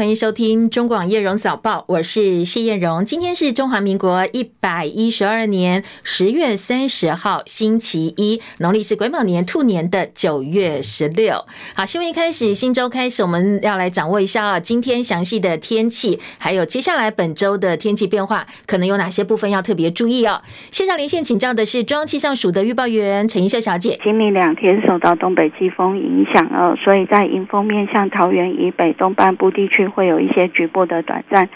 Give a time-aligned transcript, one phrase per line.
[0.00, 3.04] 欢迎收听中广叶荣早报，我是谢艳荣。
[3.04, 11.44] 今天是中华民国一百一十二年十月三十号，星期一，农历是癸卯年兔年的九月十六。
[11.74, 20.40] 好，新闻一开始，新周开始，我们要来掌握一下啊，今天详细的天气，还有接下来本周的天气变化，可能有哪些部分要特别注意哦。
[20.70, 24.00] 线上连线请教的是中央气象署的预报员陈怡秀小姐。
[24.02, 31.48] 今明两天受到东北季风影响哦，所以在迎风面向桃园以北东半部地区会有一些局部的短暂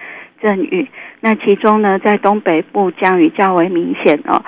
[0.43, 0.89] 阵雨，
[1.21, 4.45] 那其中呢，在东北部降雨较为明显哦。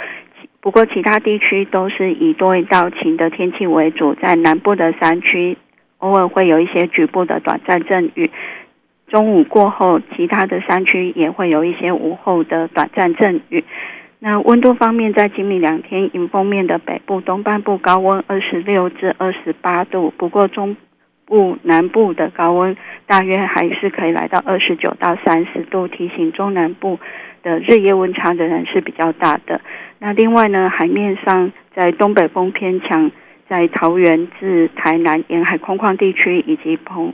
[0.60, 5.56] 不过其他地区都是以多云到晴的天气为主，在南部的山区
[5.98, 8.30] 偶尔会有一些局部的短暂阵雨。
[9.08, 13.62] 中午过后，其他的山区也会有一些午后的短暂阵雨。
[14.18, 20.76] 那温度方面，在今明两天，迎风面的北部、东半部高温二十六至二十八度，不过中
[21.26, 22.74] 部、南部的高温
[23.06, 25.86] 大约还是可以来到二十九到三十度。
[25.88, 26.98] 提醒中南部
[27.42, 29.60] 的日夜温差仍然是比较大的。
[29.98, 33.10] 那另外呢，海面上在东北风偏强，
[33.48, 37.12] 在桃园至台南沿海空旷地区以及澎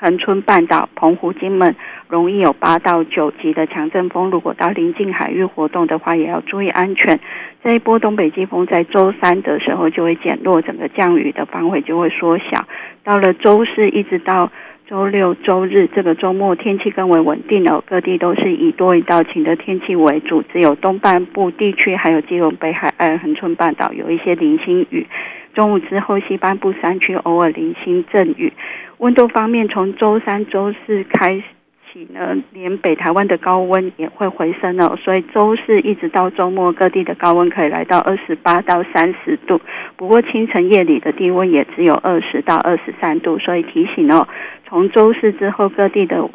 [0.00, 1.76] 恒春半岛、澎湖、金门
[2.08, 4.30] 容易有八到九级的强阵风。
[4.30, 7.20] 如果到临近海域活动的话，也要注意安全。
[7.62, 12.66] 这一波东北季风在周三的时候就会减弱，整个降雨的范围就会缩小。
[13.04, 14.50] 到了周四一直到
[14.90, 25.06] 周六、周日这个周末，天气更为稳定了，各地都是以多云到晴的天气为主，只有东半部地区还有基隆北海岸、恒春半岛有一些零星雨。
[25.54, 28.52] 中午之后，西半部山区偶尔零星阵雨。
[28.98, 31.44] 温度方面，从周三、周四开始
[31.92, 34.96] 起呢，连北台湾的高温也会回升哦。
[35.02, 39.60] 所以周四一直到周末，各地的高温可以来到二十八到三十度。
[39.96, 43.38] 不过清晨夜里的低温也只有二十到二十三度。
[43.38, 44.26] 所以提醒哦，
[44.66, 46.28] 从周四之后，各地的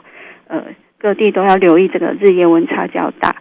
[0.47, 0.63] 呃
[0.97, 3.35] 各地都要留意这个日夜温差较大。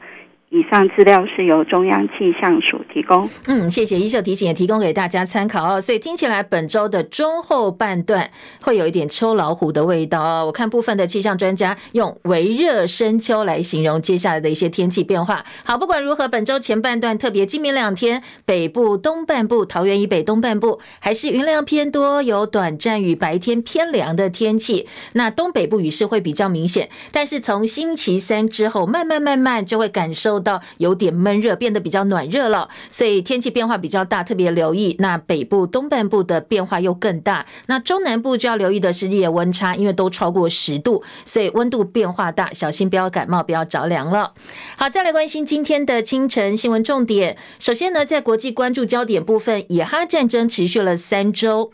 [0.55, 3.29] 以上资料是由中央气象署提供。
[3.47, 5.81] 嗯，谢谢怡秀提醒，也提供给大家参考哦。
[5.81, 10.47] 所以听起来本周的中后半段会有一点秋老虎的味道哦。
[10.47, 15.45] 我看部分的气象专家用微热深秋来形容接下来的一些天气变化。
[15.65, 24.87] 好，不管如何，本周前半段特别今明两天，北部东半部、桃园以北东半部还是云量偏多，有短暂雨，白天偏凉的天气。
[25.15, 30.44] 那东北部雨势会比较明显，但是从星期三之后，慢慢慢慢就会感受。
[30.45, 34.95] 到有点闷热，变得比较暖热了，所以天气变化比较大，特别留意。
[34.99, 44.35] 那北部东半部的变化又更大，那中南部就要留意的是日夜温差，因为都超过十度，所以温度变化大，小心不要感冒，不要着凉了。
[44.77, 47.39] 好，再来关心今天的清晨新闻重点。
[47.59, 51.73] 首先呢，在国际关注焦点部分，以哈战争持续了三周。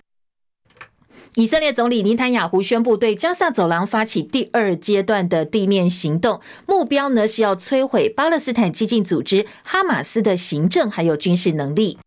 [1.36, 11.98] 以色列总理尼坦雅胡宣布对加萨走廊发起第二阶段的地面行动，目标呢是要摧毁巴勒斯坦激进组织哈马斯的行政还有军事能力。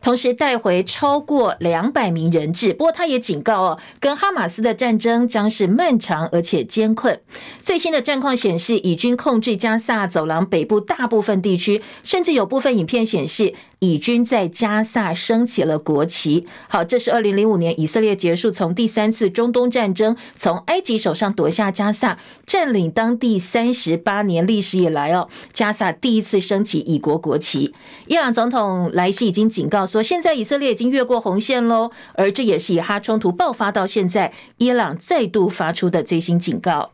[0.00, 7.20] 同时带回超过两百名人质，不过他也警告哦，跟哈马斯的战争将是漫长而且艰困。
[7.62, 16.46] 最新的战况显示，以军控制加萨走廊北部大部分地区，甚至有部分影片显示，以军在加萨升起了国旗。
[16.68, 27.74] 好，这是二零零五年以色列结束从第三次中东战争，从埃及手上夺下加萨，占领当地三十八年历史以来哦，加萨第一次升起以国国旗。
[28.06, 29.87] 伊朗总统莱西已经警告。
[29.88, 36.92] 说现在以色列已经越过红线喽，而这也是以哈冲突爆发到现在，伊朗再度发出的最新警告。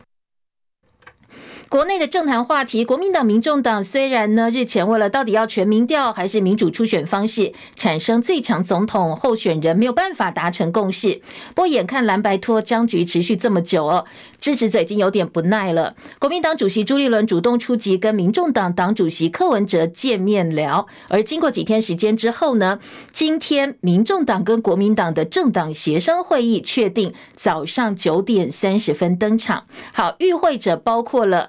[1.71, 14.05] 国内的政坛话题，国民党、民众党虽然呢日前为了到底要全民调还是民主初选方式产生最强总统候选人没有办法达成共识，不过眼看蓝白拖僵局持续这么久哦，
[14.45, 15.95] 支持者已经有点不耐了。
[16.19, 20.87] 国民党主席朱立伦主动出击，跟民众党党主席柯文哲见面聊。
[21.09, 22.79] 而经过几天时间之后呢，
[23.11, 29.65] 今天民众党跟国民党的政党协商会议确定早上九点三十分登场。
[29.95, 31.49] 好，与会者包括了。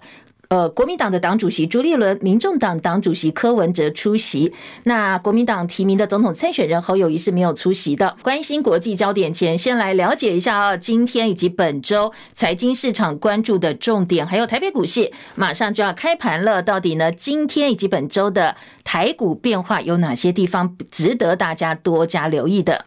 [0.50, 4.54] 呃，国民党的党主席朱立伦、民众党党主席柯文哲出席。
[4.84, 8.16] 那国民党提名的总统参选人侯友谊是没有出席的。
[8.22, 16.62] 关心国际焦点前，先来了解一下啊，今天以及本周财经市场关注的重点，还有台北股市马上就要开盘了。
[16.62, 22.86] 到底呢，今天以及本周的台股变化有哪些地方值得大家多加留意的？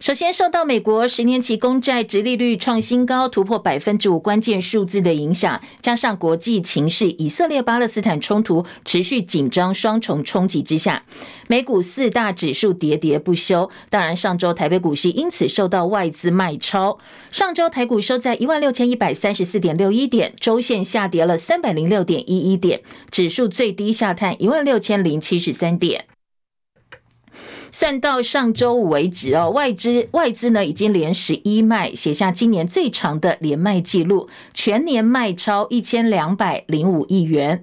[0.00, 11.04] 首先，受到美国十年期公债殖利率创新高，突破百分之五关键数字的影响，加上国际情势，以色列巴勒斯坦冲突持续紧张双重冲击之下，
[11.48, 13.70] 美股四大指数跌跌不休。
[13.90, 16.96] 当然，上周台北股市因此受到外资卖超。
[17.30, 22.80] 上周台股收在一万六千一百三十四点六一点，周线下跌了三百零六点一一点，
[23.10, 26.06] 指数最低下探一万六千零七十三点。
[27.72, 37.62] 算到上周五为止哦，外资外资呢已经连十一卖，写下今年最长的连卖记录，全年卖超一千两百零五亿元。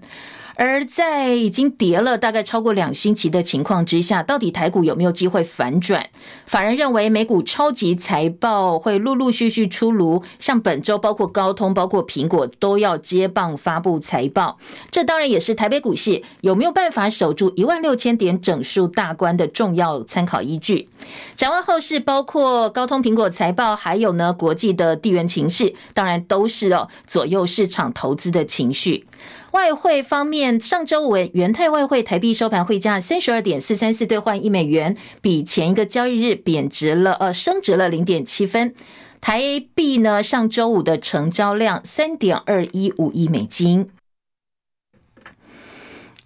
[0.59, 6.09] 而在已经跌了大概超过两星期的情况之下，到底台股有没有机会反转？
[6.47, 14.57] 法人认为美股超级财报会陆陆续续出炉，像本周包括高通、包括苹果都要接棒发布财报，
[14.89, 20.89] 这当然也是台北股市有没有办法守住一万六千点整数大关的重要参考依据。
[21.35, 29.05] 展望后市，包括高通、苹果财报，还有呢国际的地缘情势，当然都是哦左右市场投资的情绪。
[29.51, 38.73] 外汇方面，上周五元泰外汇台币收盘汇价三十二点四三四兑换一美元，比前一个交易日贬值了，呃，升值了零点七分。
[39.19, 39.41] 台
[39.73, 43.89] 币呢，上周五的成交量三点二一五亿美金。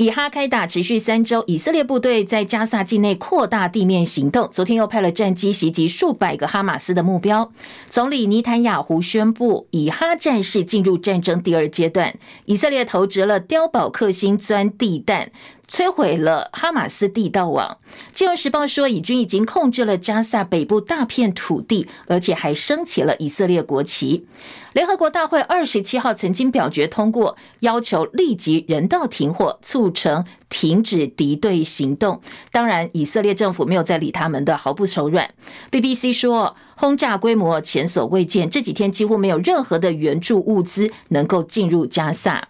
[0.02, 7.52] 以哈开打持续三周，以色列部队在加萨境内扩大地面行动，昨天又派了战机袭击数百个哈马斯的目标。
[7.88, 12.16] 总理尼坦雅胡宣布，以哈战事进入战争第二阶段，
[12.46, 15.32] 以色列投掷了碉堡克星钻地弹。
[15.70, 17.78] 摧毁了哈马斯地道网。
[18.12, 24.26] 金融时报说，以军已经控制了加萨北部大片土地，而且还升起了以色列国旗。
[24.74, 32.22] 联合国大会二十七号曾经表决通过，要求立即人道停火，促成停止敌对行动。
[32.52, 35.34] 当然，以色列政府没有再理他们的，毫不手软。
[35.70, 42.48] BBC 说，轰炸规模前所未见，这几天几乎没有任何的援助物资能够进入加萨。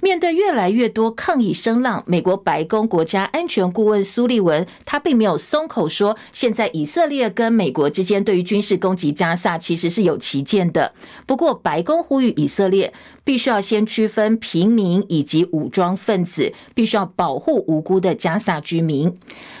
[0.00, 10.92] 面对越来越多抗议声浪，美国白宫国家安全顾问苏利文他并没有松口说，现在以色列跟美国之间对于军事攻击加萨其实是有歧见的。
[11.24, 12.92] 不过，白宫呼吁以色列
[13.24, 19.18] 必须要先区分平民以及武装分子，必须要保护无辜的加萨居民。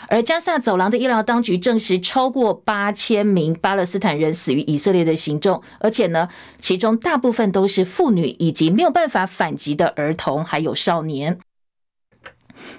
[0.08, 6.28] 而加萨走廊的医疗当局证实，超过八千名巴勒斯坦人死于以色列的行动，而且呢，
[6.60, 11.38] 其中大部分都是妇女以及没有办法反击的儿童，还有少年。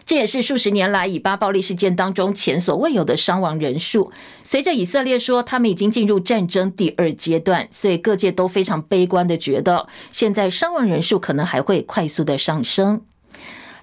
[0.05, 4.11] 这也是数十年来以巴暴力事件当中前所未有的伤亡人数。
[4.43, 13.01] 随着以色列说他们已经进入战争第二阶段，所以各界都非常悲观的觉得，现在伤亡人数可能还会快速的上升。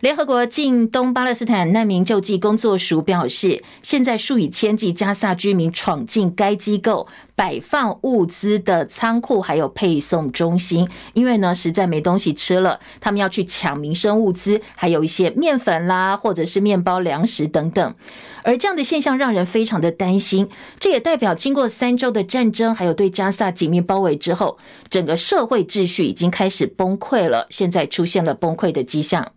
[0.01, 7.07] 联合国近东巴勒斯坦难民救济工作署表示，现在数以千计加萨居民闯进该机构
[7.37, 17.95] 摆放物资的仓库，还有配送中心，因为呢实在没东西吃了，他们要去抢民生物资，还有一些面粉啦，或者是面包、粮食等等。
[18.43, 20.49] 而这样的现象让人非常的担心，
[20.79, 24.57] 这也代表经过三周的战争，还有对加萨紧密包围之后，
[24.89, 29.33] 整个社会秩序已经开始崩溃了，现在出现了崩溃的迹象。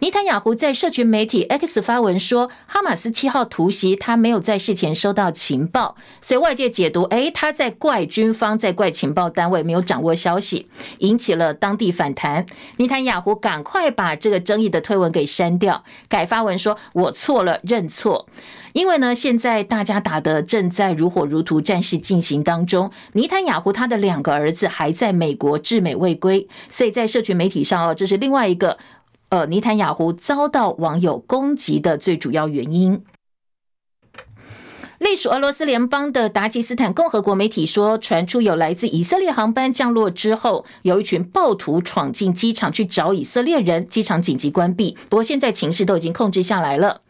[0.00, 10.68] 尼坦雅胡在社群媒体 X 发文说，哈马斯七号突袭，他没有在事前收到情报，所以外界解读，诶，他在怪军方，在怪情报单位没有掌握消息，
[10.98, 12.44] 引起了当地反弹。
[12.78, 18.26] 尼坦雅胡赶快把这个争议的推文给删掉，改发文说：“我错了，认错。”
[18.72, 22.90] 因为呢，现在大家打得正在如火如荼，战事进行当中。
[23.12, 28.78] 尼坦雅胡他的两个儿子还在美国滞美未归，所以在社群媒体上哦，这是另外一个。
[29.32, 33.02] 呃，尼坦雅胡遭到网友攻击的最主要原因，
[34.98, 44.98] 隶属俄罗斯联邦的达吉斯坦共和国媒体说，传出有来自以色列航班降落之后，有一群暴徒闯进机场去找以色列人，机场紧急关闭。
[45.08, 47.00] 不过现在情势都已经控制下来了。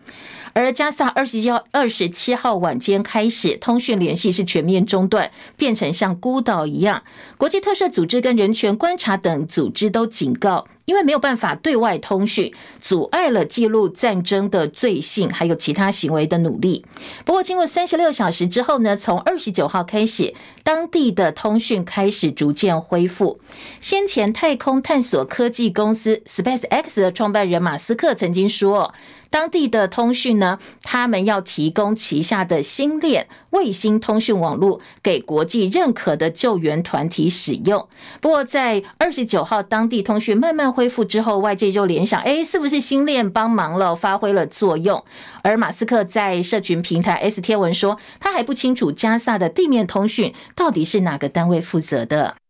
[0.55, 7.02] 而加萨二十一号二十七号晚间开始，通讯联系是全面中断，变成像孤岛一样。
[7.37, 16.85] 国际特赦组织跟人权观察等组织都警告，因为没有办法对外通讯，阻碍了记录战争的罪行还有其他行为的努力。
[17.25, 23.41] 不过，经过三十六小时之后呢，从二十九号开始，当地的通讯开始逐渐恢复。
[23.81, 28.93] 先前太空探索科技公司 SpaceX 的创办人马斯克曾经说。
[29.33, 37.89] 当地的通讯呢，他们要提供旗下的星链卫星通讯网络给国际认可的救援团体使用。
[38.21, 45.03] 不过，在二十九号，当地通讯慢慢恢复之后，外界就联想，哎，是不是星链帮忙了，发挥了作用？
[45.43, 52.42] 而马斯克在社群平台 S 贴文说，他还不清楚加萨的地面通讯到底是哪个单位负责的。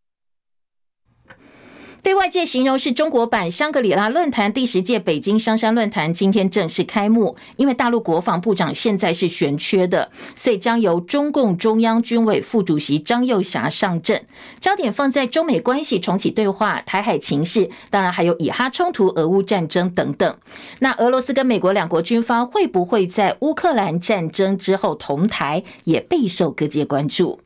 [2.03, 7.37] 被外界形容是中国版香格里拉论坛，第十届北京香山论坛今天正式开幕。
[7.55, 14.21] 因为大陆国防部长现在是悬缺的，所以将由中共中央军委副主席张又侠上阵，
[14.59, 20.35] 焦点放在中美关系重启对话、台海情势，当然还有以哈冲突、俄乌战争等等。
[20.79, 27.39] 那俄罗斯跟美国两国军方会不会在乌克兰战争之后同台，也备受各界关注。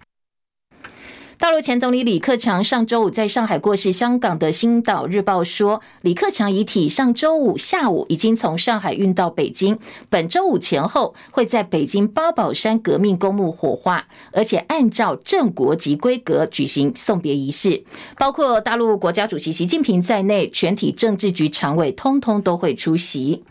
[1.39, 3.91] 大陆前总理李克强上周五在上海过世。
[3.91, 9.77] 香港的《星岛日报》说，李克强遗体上周五下午已经从上海运到北京，
[10.09, 17.83] 本周五前后会在北京八宝山革命公墓火化，而且按照正国级规格举行送别仪式，
[18.17, 23.43] 包括大陆国家主席习近平在内，全体政治局常委通通都会出席。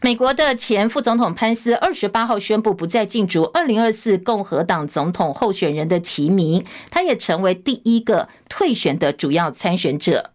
[0.00, 10.30] 美国的前副总统潘斯二十八号宣布不再竞逐二零二四共和党总统候选人的提名，他也成为第一个退选的主要参选者。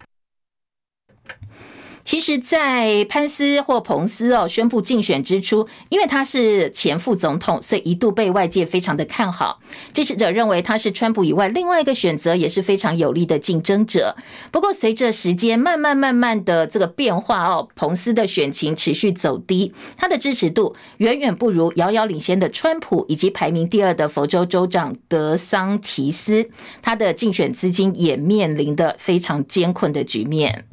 [2.04, 9.62] 其实，在潘斯或彭斯哦宣布竞选之初，因为他是前副总统，所以一度被外界非常的看好。
[9.94, 14.16] 支持者认为他是川普以外另外一个选择，也是非常有力的竞争者。
[14.52, 26.50] 不过，随着时间慢慢慢慢的这个变化哦，彭斯的选情持续走低，他的支持度远远不如遥遥领先的川普以及排名第二的佛州州长德桑提斯。
[26.82, 30.66] 他的竞选资金也面临的非常艰困的局面。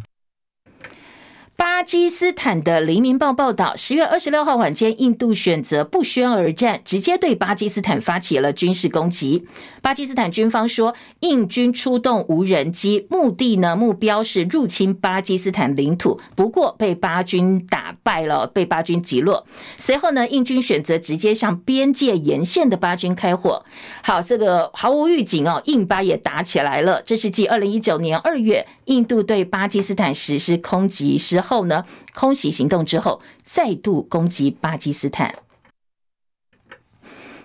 [1.60, 1.69] Bye.
[1.80, 9.46] 巴基斯坦的《黎明报》报道，十月二十六号晚间，印度选择不宣而战，直接对巴基斯坦发起了军事攻击。
[9.80, 19.46] 巴基斯坦军方说，印军出动无人机，目的呢，目标是入侵巴基斯坦领土，不过被巴军打败了，被巴军击落。
[19.78, 23.64] 随后呢，印军选择直接向边界沿线的巴军开火。
[24.02, 27.00] 好，这个毫无预警哦，印巴也打起来了。
[27.00, 35.34] 这是继二零一九年二月，印度对巴基斯坦实施空袭时后呢，空袭行动之后，再度攻击巴基斯坦。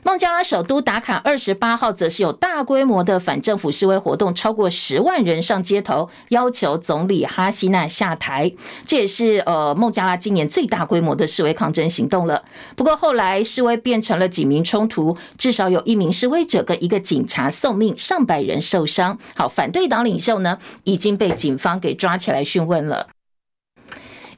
[0.07, 8.53] 孟加拉首都达卡二十八号则是有大规模的反政府示威活动，超过十万人上街头要求总理哈西娜下台。
[8.85, 12.43] 这也是呃孟加拉今年最大规模的示威抗争行动了。
[12.75, 19.17] 不过后来示威变成了警民冲突，至少有一名示威者跟一个警察送命，上百人受伤。
[19.35, 23.07] 好，反对党领袖呢已经被警方给抓起来讯问了。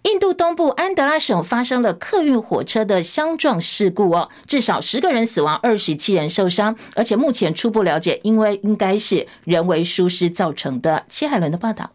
[0.08, 11.04] 印度东部安德拉省发生了客运火车的相撞事故哦，至少十个人死亡，二十七人受伤，而且目前初步了解，因为应该是人为疏失造成的。
[11.10, 11.92] 七海伦的报道。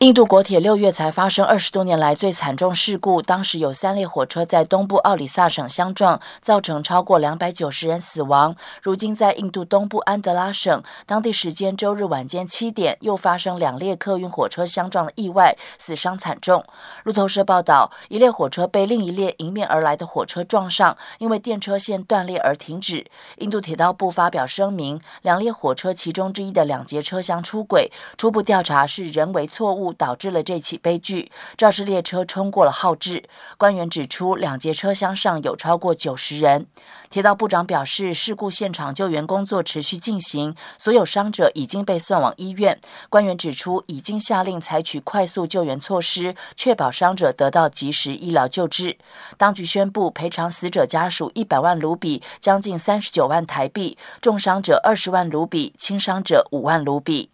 [0.00, 8.56] 印度国铁六月才发生二十多年来最惨重事故，当时有三列火车在东部奥里萨省相撞，造成超过两百九十人死亡。
[8.80, 16.64] 如今在印度东部安德拉省，当地时间周日晚间七点，又发生两列客运火车相撞的意外，死伤惨重。
[17.04, 23.04] 路透社报道，一列火车被另一列迎面而来的火车撞上，因为电车线断裂而停止。
[23.36, 29.89] 印度铁道部发表声明，两列火车其中之一的两节车厢出轨，初步调查是人为错误。
[29.92, 31.30] 导致了这起悲剧。
[31.56, 33.24] 肇事列车冲过了号志。
[33.56, 36.66] 官员指出，两节车厢上有超过九十人。
[37.08, 42.80] 铁道部长表示，事故现场救援工作持续进行，所有伤者已经被送往医院。
[43.08, 48.96] 官员指出，已经下令采取快速救援措施，确保伤者得到及时医疗救治。
[49.36, 57.30] 当局宣布赔偿死者家属一百万卢比，将近三十九万台币；重伤者二十万卢比，轻伤者五万卢比。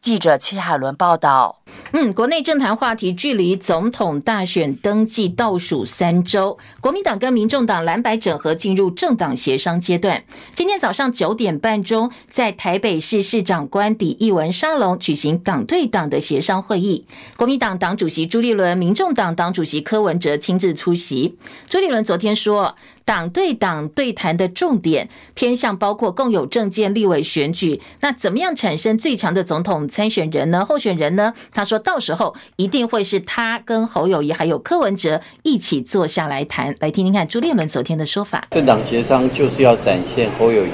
[0.00, 1.60] 记者戚海伦报道。
[1.92, 10.22] 嗯，国内政坛话题，距离总统大选登记倒数三周，国民党跟民众党蓝白整合进入政党协商阶段。
[10.54, 17.06] 今天早上九点半钟，在台北市市长官邸艺文沙龙举行党对党的协商会议。
[17.36, 21.36] 国民党党主席朱立伦、民众党党主席柯文哲亲自出席。
[21.68, 22.76] 朱立伦昨天说，
[23.10, 30.64] 党对党对谈的重点偏向包括共有政见、立委选举，那怎么样产生最强的总统参选人呢？
[30.64, 31.34] 候选人呢？
[31.52, 38.46] 他说到时候一定会是他跟侯友谊还有柯文哲一起坐下来谈，来听听看朱立伦昨天的说法。
[38.52, 40.70] 政党协商就是要展现侯友宜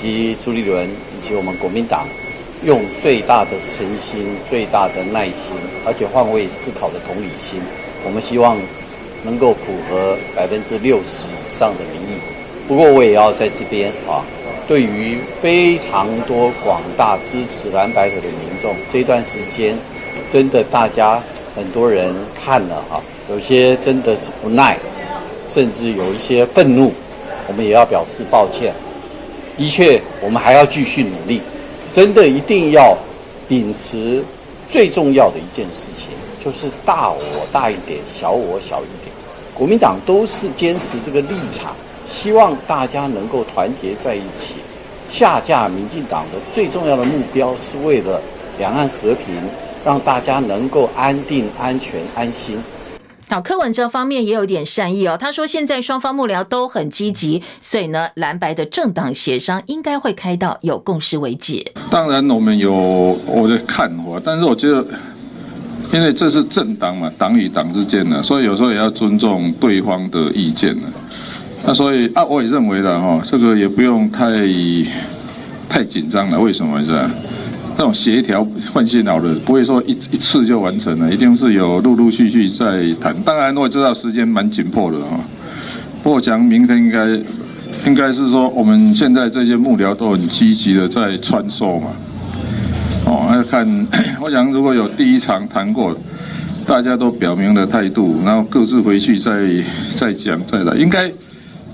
[0.00, 2.06] 及朱立伦以及我们国民党
[2.64, 5.34] 用最大的诚心、最大的耐心，
[5.84, 7.60] 而且换位思考的同理心，
[8.04, 8.56] 我们希望
[9.24, 12.20] 能够符合百分之六十以上的民意。
[12.66, 14.22] 不过我也要在这边啊
[14.66, 19.74] 对于非常多广大支持蓝白合的民众，这段时间
[20.30, 21.22] 真的大家
[21.56, 24.76] 很多人看了哈，有些真的是不耐，
[25.48, 26.92] 甚至有一些愤怒，
[27.46, 28.74] 我们也要表示抱歉。
[29.56, 31.40] 的确，我们还要继续努力，
[31.94, 32.94] 真的一定要
[33.48, 34.22] 秉持
[34.68, 36.08] 最重要的一件事情，
[36.44, 39.07] 就是大我大一点，小我小一点。
[39.58, 41.74] 国民党都是坚持这个立场。
[42.06, 44.54] 希望大家能够团结在一起，
[45.10, 48.18] 下架民进党的最重要的目标是为了
[48.58, 49.34] 两岸和平，
[49.84, 52.56] 让大家能够安定、安全、安心。
[53.28, 61.62] 好，柯文哲方面也有点善意哦，他说现在双方幕僚都很积极，所以呢，蓝白的政党协商应该会开到有共识为止。
[61.90, 62.72] 当然，我们有
[63.26, 64.82] 我的看法，但是我觉得，
[65.92, 70.82] 因为这是政党嘛，党与党之间的，所以有时候也要尊重对方的意见呢。
[71.64, 74.30] 那所以啊，我也认为的哈，这个也不用太
[75.68, 76.38] 太紧张了。
[76.38, 77.10] 为什么是吧？
[77.76, 83.14] 这种协调换线好的，不会说一一次就完成了，一定是有陆陆续续在谈。
[83.22, 85.18] 当然，我也知道时间蛮紧迫的哈。
[86.02, 87.06] 不过讲明天应该
[87.86, 91.86] 应该是说，我们现在这些幕僚都很积极的在穿梭嘛。
[93.38, 93.86] 要，看，
[94.20, 95.96] 我想如果有第一场谈过，
[96.66, 99.32] 大家都表明了态度，然后各自回去再
[99.94, 101.10] 再讲再来，应该。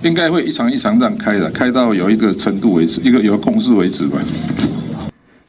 [0.02, 4.18] 应该会一场一场这样开的，开到有一个程度为止，一个有共识为止吧。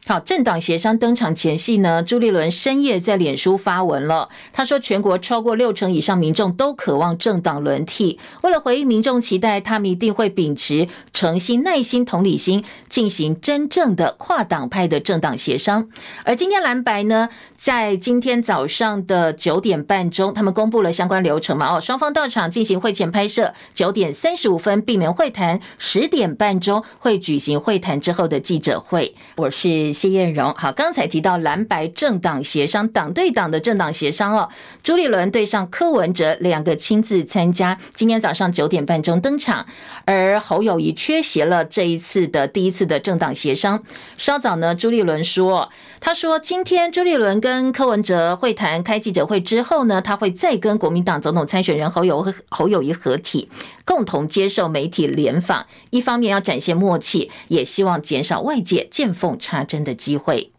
[0.08, 4.28] 好，政党协商登场前夕呢，朱立伦深夜在脸书发文了。
[4.52, 8.20] 他说，全国超过六成以上民众都渴望政党轮替。
[8.44, 15.88] 为了回应民众期待，他们一定会秉持诚心、耐心、同理心，进行真正的跨党派的政党协商。
[16.24, 21.76] 而今天蓝白呢，在今天早上的九点半钟，他们公布了相关流程嘛？
[21.76, 29.12] 哦，双方到场进行会前拍摄，九点三十五分闭门会谈，十点半钟会举行会谈之后的记者会。
[29.34, 29.95] 我是。
[29.96, 34.50] 谢艳荣，好，刚才提到蓝白政党协商，党对党的政党协商哦。
[34.82, 39.64] 朱立伦对上柯文哲两个亲自参加，今天早上九点半钟登场，
[40.04, 43.82] 而侯友谊缺席了这一次的第一次的政党协商。
[44.18, 53.48] 稍早呢，朱立伦说，他说今天朱立伦跟柯文哲会谈开记者会之后呢，他会再跟国民党总统参选人侯友侯友谊合体。
[53.84, 60.50] 共同接受媒体联访，一方面要展现默契，也希望减少外界见缝插针的机会。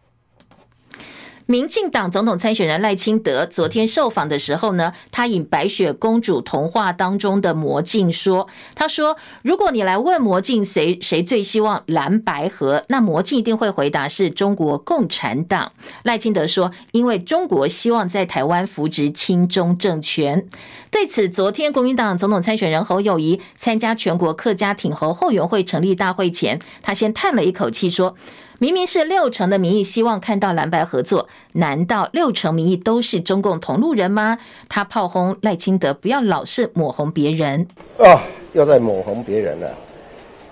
[1.47, 15.71] 民进党总统参选人赖清德昨天受访的时候呢，他引白雪公主童话当中的魔镜说：“他说，如果你来问魔镜谁谁最希望蓝白合，那魔镜一定会回答是中国共产党。”
[16.03, 20.45] 赖清德说：“因为中国希望在台湾扶植亲中政权。”
[20.91, 28.17] 对此，昨天国民党总统参选人侯友谊参加全国客家挺侯后援会成立大会前，他先叹了一口气说。
[28.59, 34.39] 明明是六成的民意希望看到蓝白合作，难道六成民意都是中共同路人吗？
[34.67, 37.67] 他炮轰赖清德，不要老是抹红别人
[37.99, 38.23] 啊！
[38.53, 39.69] 又在抹红别人了。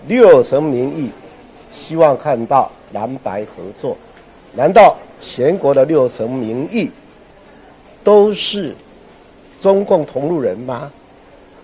[0.08, 1.10] 六成民意
[1.72, 3.98] 希望看到蓝白合作，
[4.54, 6.92] 难道全国的六成民意
[8.04, 8.76] 都是
[9.60, 10.92] 中共同路人吗？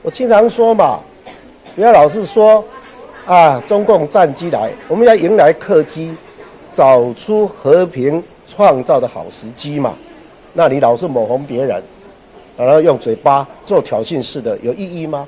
[0.02, 1.00] 我经常说嘛，
[1.76, 2.66] 不要老是说
[3.28, 6.18] 啊，中共战机来，我们要迎来客机。
[6.72, 9.96] 找出和平创造的好时机嘛？
[10.54, 11.84] 那你老是抹红别人，
[12.58, 15.28] 然后用嘴巴做挑衅式的，有意义吗？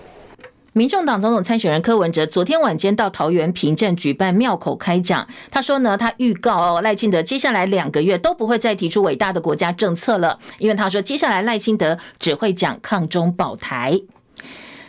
[0.75, 14.01] 民众党总统参选人柯文哲昨天晚间到桃园平镇举办庙口开讲，他说呢，他预告哦，赖清德接下来两个月都不会再提出伟大的国家政策了，因为他说接下来赖清德只会讲抗中保台。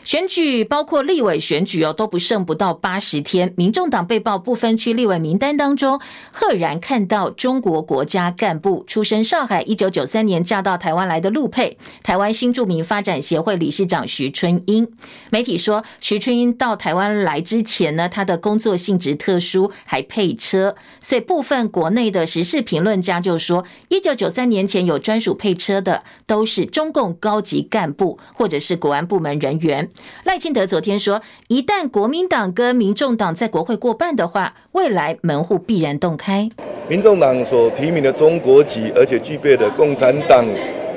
[0.04, 3.54] 选举包括立委选举哦，都不剩不到八十天。
[3.56, 5.98] 民众党被曝不分区立委名单当中，
[6.30, 14.86] 赫然看到中国国家干部出身上海，一九九三年嫁到台湾来的陆配，台湾新著名发展协会理事长徐春英。
[15.30, 29.88] 媒体说，徐春英到台湾来之前呢，他的工作性质特殊，还配车，所以部分国内的时事评论家就说，一九九三年前有专属配车的，都是中共高级干部或者是国安部门人员。
[30.24, 36.48] 赖清德昨天说，一旦国民党跟民众党在国会过半的话，未来门户必然洞开。
[36.88, 40.44] 民众党所提名的中国籍，而且具备的共产党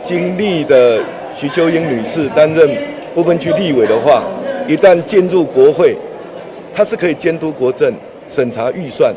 [0.02, 2.70] 经历的徐秋英女士担任
[3.14, 4.24] 不分区立委的话，
[4.68, 5.96] 一旦进入国会，
[6.74, 7.94] 她是可以监督国政、
[8.28, 9.14] 审查预算，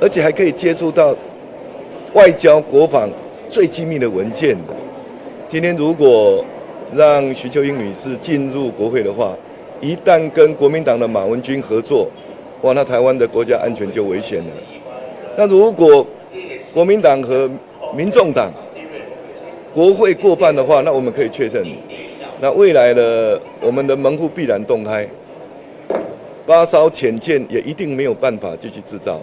[0.00, 1.16] 而且还可以接触到
[2.14, 3.08] 外交、国防
[3.48, 4.74] 最机密的文件的。
[5.48, 6.44] 今天如果
[6.94, 9.36] 让徐秋英女士进入国会的话，
[9.80, 12.08] 一旦跟国民党的马文君合作，
[12.60, 14.50] 哇，那台湾的国家安全就危险了。
[15.36, 16.06] 那如果
[16.72, 17.50] 国民党和
[17.96, 18.52] 民众党
[19.72, 21.66] 国会过半的话，那我们可以确认，
[22.40, 25.08] 那未来的我们的门户必然洞开，
[26.44, 29.18] 八艘潜舰也一定没有办法继续制造。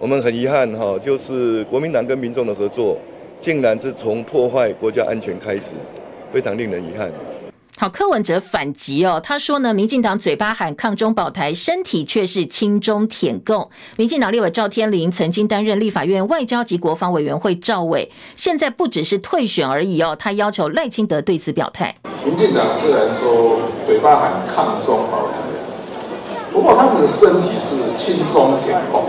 [0.00, 2.96] 我们很遗憾哈，就是国民党跟民众的合作，
[3.40, 5.74] 竟然是从破坏国家安全开始，
[6.32, 7.10] 非常令人遗憾。
[7.80, 13.70] 好，柯文哲反击哦，他说呢，民进党嘴巴喊抗中保台，身体却是亲中舔共。
[13.96, 21.94] 民进党立委赵天麟曾经担任立法院外交及国防委员会赵委，现在不只是退选而已哦，他要求赖清德对此表态。
[22.24, 25.34] 民进党虽然说嘴巴喊抗中保台，
[26.52, 29.04] 不过他们的身体是亲中舔共，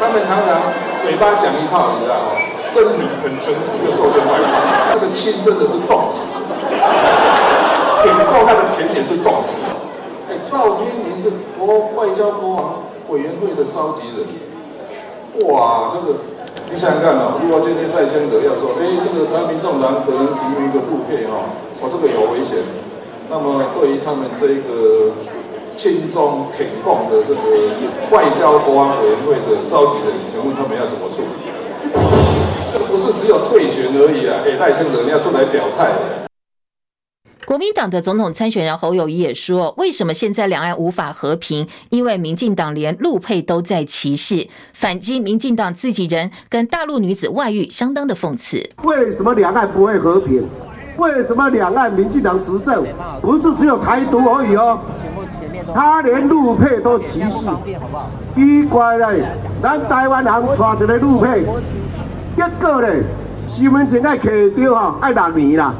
[0.00, 0.60] 他们常常
[1.00, 2.30] 嘴巴讲一套，你知道吗？
[2.72, 6.24] 身体很诚实的做另外一套，那个亲真的是动词。
[8.00, 9.60] 舔共那个舔也是动词。
[10.30, 11.28] 哎，赵天麟是
[11.60, 14.24] 国外交国防委员会的召集人。
[15.44, 16.16] 哇，这个
[16.70, 22.56] 你想想看哦，如果今天赖清德要说，哎，这个台湾民众党可能提名一个副配哦，我这个有危险。
[23.28, 25.12] 那么对于他们这一个
[25.76, 27.44] 亲中挺共的这个
[28.10, 31.51] 外交国防委员会的召集人，请问他们要怎么处理？
[33.02, 34.38] 是只有退选而已啊！
[34.46, 35.90] 哎，赖清德你要出来表态。
[37.44, 41.66] 国民党的总统参选人侯友谊也说：“为什么现在两岸无法和平？
[41.90, 48.70] 因为民进党连陆配都在歧视，反击民进党自己人跟大陆女子外遇，相当的讽刺。
[48.84, 50.46] 为什么两岸不会和平？
[50.96, 52.86] 为什么两岸民进党执政
[53.20, 54.78] 不是只有台独而已哦？
[55.74, 57.46] 他连陆配都歧视，
[58.36, 59.24] 奇怪嘞！
[59.62, 61.44] 咱台湾人带一个陆配，
[62.36, 63.02] 结果嘞，
[63.46, 65.74] 新闻现在开掉哈，爱六年啦。”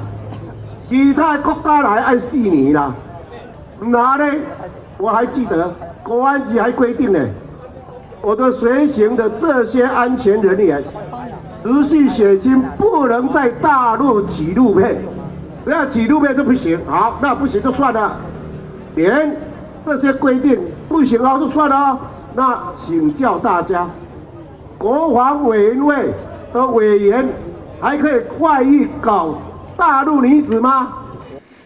[0.90, 2.94] 其他国家来爱四年啦，
[3.80, 4.40] 那咧？
[4.98, 7.18] 我还记得国安局还规定呢，
[8.20, 10.84] 我的随行的这些安全人员，
[11.64, 14.98] 持续血清不能在大陆起陆配，
[15.64, 16.78] 只要起陆配就不行。
[16.86, 18.16] 好，那不行就算了，
[18.94, 19.34] 连
[19.86, 20.60] 这些规定
[20.90, 21.98] 不行哦，就算了。
[22.34, 23.88] 那请教大家，
[24.76, 26.12] 国防委员会
[26.52, 27.26] 的委员
[27.80, 29.34] 还可以外遇搞
[29.76, 30.92] 大陆女子吗？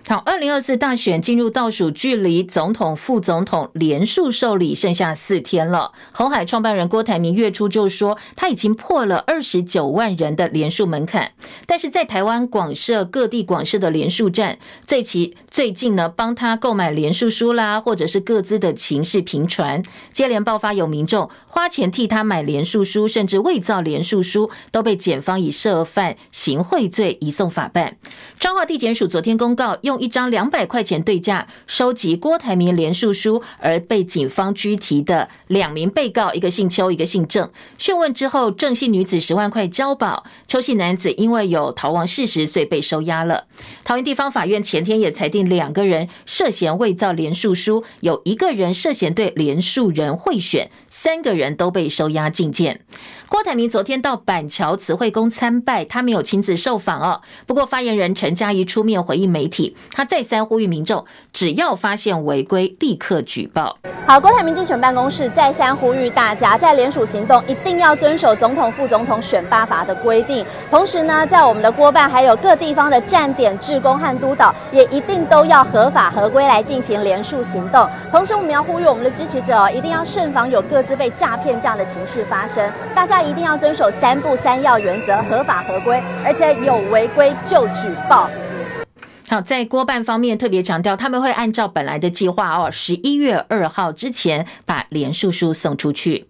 [0.08, 5.90] 好，二零二四大选进入倒数，距离总统、副总统连署受理剩下四天了。
[6.12, 11.32] 鸿海创办人郭台铭月初就说，他已经破了二十九万人的连署门槛。
[11.66, 27.96] 但是在台湾广设各地广设的连署站，最其最近呢，帮他购买连署书啦，或者是各自的情势频传，接连爆发有民众花钱替他买连署书，甚至伪造连署书，都被检方以涉犯行贿罪移送法办。
[28.38, 37.50] 彰化地检署昨天公告，用一张两百块钱对价收集郭台铭连署书而被警方拘提的两名被告，一个姓邱，一个姓郑。
[37.78, 43.46] 讯问之后，郑姓女子十万块交保，邱姓男子因为有逃亡事实，所以被收押了。
[43.84, 52.80] 桃园地方法院前天也裁定两个人涉嫌伪造连署书，有一个人涉嫌对连署人贿选，三个人都被收押禁见。
[53.28, 57.20] 郭台铭昨天到板桥慈惠宫参拜，他没有亲自受访哦。
[57.44, 63.76] 不过发言人陈佳仪出面回应媒体，他再三呼吁民众，只要发现违规，立刻举报。
[64.06, 70.46] 好，郭台铭竞选办公室再三呼吁大家，在联署行动一定要遵守总统、副总统选罢法的规定。
[70.70, 77.90] 同时呢，在我们的郭办还有各地方的站点志工和督导，也一定都要合法合规来进行联署行动。
[78.12, 82.72] 同时，我们要呼吁我们的支持者，一定要慎防有各自被诈骗这样的情势发生。
[82.94, 83.15] 大家。
[83.22, 88.30] 一定要遵守三不三要原则，合法合规，而且有违规就举报。
[89.28, 96.26] 好，在郭办方面特别强调，他们会按照本来的计划哦，十一月二号之前把连叔叔送出去。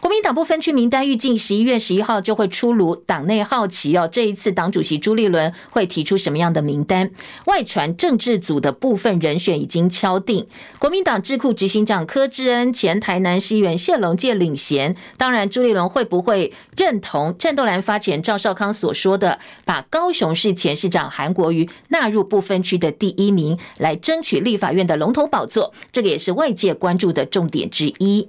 [0.00, 7.10] 国民党不分区名单预计十一月十一号就会出炉，党内好奇哦，这一次党主席朱立伦会提出什么样的名单？
[7.46, 10.46] 外传政治组的部分人选已经敲定，
[10.78, 14.94] 国民党智库执行长柯志恩、前台南市议员谢龙介领衔。
[15.16, 25.72] 当然，朱立伦会不会认同战斗蓝发起人赵少康所说的，把高雄市前市长韩国瑜纳入不分区的第一名，来争取立法院的龙头宝座？
[25.90, 28.28] 这个也是外界关注的重点之一。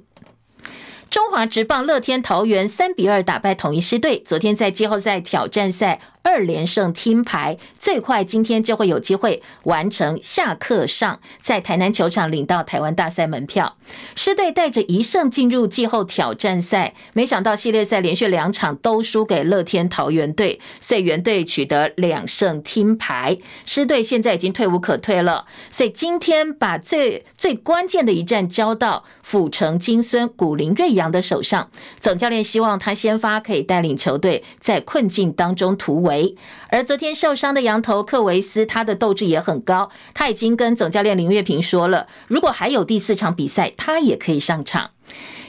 [1.10, 6.00] 中华职棒乐天桃园三比二打败统一狮队，昨天在季后赛挑战赛。
[6.22, 13.78] 二连胜听牌，最快今天就会有机会完成下课上，在台南球场领到台湾大赛门票。
[14.16, 23.38] 狮队带着一胜进入季后挑战赛，没想到系列赛连续两场都输给乐天桃园队，所以原队取得两胜听牌。
[23.66, 31.70] 狮队现在已经退无可退了，所以今天把最最关键的一战交到府城金孙古林瑞杨的手上。
[32.00, 36.36] 总教练希望他先发可以带领球队在困境当中突围。
[36.70, 39.90] 而昨天受伤的羊头克维斯，他的斗志也很高。
[40.14, 44.92] 他已经跟总教练林月平说了，如果还有第四场比赛，他也可以上场。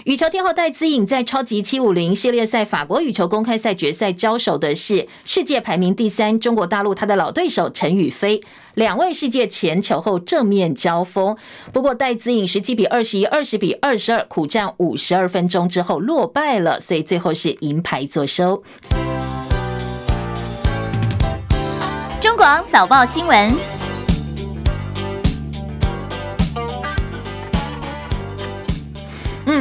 [0.04, 8.40] 羽球天后戴资颖在超级七五零系列赛法国羽球公开赛决赛交手的是世界排名第三中国大陆他的老对手陈雨菲，
[8.74, 11.36] 两位世界前球后正面交锋。
[11.70, 18.62] 不过戴资颖十七比二十一、二十比二十二，苦战五十二分钟之后落败了，所以最后是银牌作收。
[22.22, 23.79] 中广早报新闻。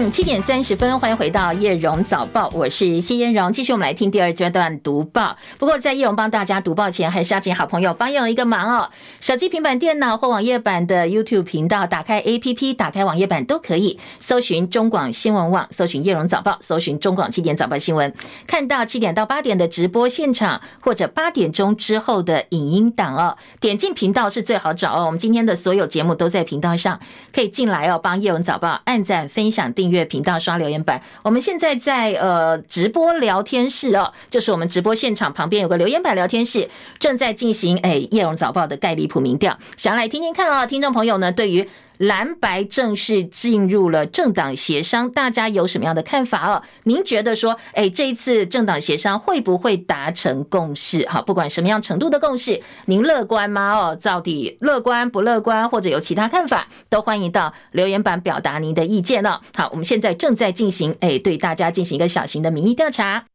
[0.01, 3.51] 嗯，七点三十分，欢迎回到叶荣早报，我是谢嫣荣。
[3.51, 5.35] 继续我们来听第二阶段读报。
[5.57, 8.89] 不过在叶荣帮大家读报前，还是要请好朋友帮叶荣一个忙哦。
[9.19, 18.13] 手机、平板电脑或网页版的 YouTube 频道，打开 APP，打开网页版都可以搜寻中广新闻网，搜寻叶荣早报，搜寻中广七点早报新闻，
[18.47, 23.35] 看到七点到八点的直播现场，或者八点钟之后的影音档哦。
[23.59, 25.07] 点进频道是最好找哦。
[25.07, 26.97] 我们今天的所有节目都在频道上，
[27.33, 29.73] 可以进来哦，帮叶荣早报按赞分享。
[29.73, 31.01] 订乐频道，刷留言板。
[31.23, 41.67] 我们现在在呃直播聊天室哦，就是我们直播现场旁边有个留言板聊天室，正在进行哎叶荣早报的盖里普民调，想来听听看啊、听众朋友呢对于。
[41.99, 46.63] 蓝白正式进入了政党协商，大家有什么样的看法哦？
[46.83, 51.05] 您觉得说，哎，这一次政党协商会不会达成共识？
[51.09, 53.77] 好，不管什么样程度的共识，您乐观吗？
[53.77, 59.41] 哦，到底乐观不乐观，或者有其他看法，都欢迎到留言板表达您的意见哦。
[59.53, 63.25] 好，我们现在正在进行，哎，对大家进行一个小型的民意调查。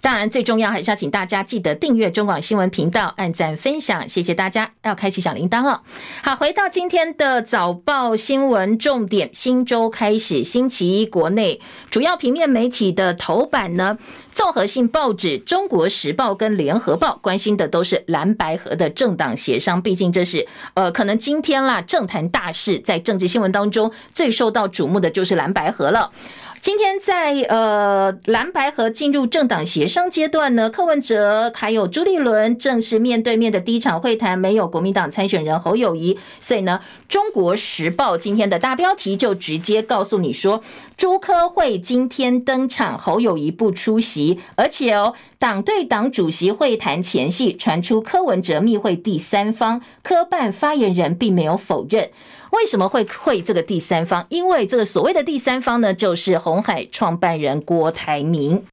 [0.00, 4.70] 当然，最重要还是要请大家记得订阅中广新闻频道，按赞分享，谢谢大家。
[4.82, 5.80] 要开启小铃铛哦。
[6.22, 13.96] 好，回到今天的早报新闻重点，新周开始，星期一国内主要平面媒体的头版呢，
[14.32, 26.10] 综合性报纸《中国时报》跟《联合报》关心的都是蓝白河的政党协商，毕竟这是呃，可能今天啦政坛大事，在政治新闻当中最受到瞩目的就是蓝白河了。
[26.62, 40.62] 今天在呃蓝白河进入政党协商阶段呢，柯文哲还有朱立伦正式面对面的第一场会谈，没有国民党参选人侯友宜，所以呢，中国时报今天的大标题就直接告诉你说，
[40.96, 52.10] 朱柯会今天登场，侯友宜不出席，而且哦，党对党主席会谈前夕传出柯文哲密会第三方，柯办发言人并没有否认。
[52.52, 54.24] 为什么会会这个第三方？
[54.28, 58.64] 因为这个所谓的第三方呢，就是红海创办人郭台铭。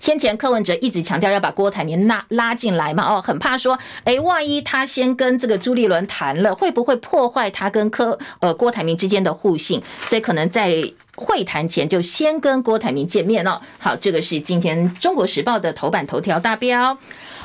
[0.00, 9.82] 先前柯文哲一直强调要把郭台铭拉拉进来嘛，哦，很怕说，哎，万一他先跟这个朱立伦谈了，会不会破坏他跟柯呃郭台铭之间的互信？
[10.06, 10.70] 所以可能在
[11.18, 13.60] 会谈前就先跟郭台铭见面哦。
[13.78, 16.96] 好，这个是今天中国时报的头版头条大标，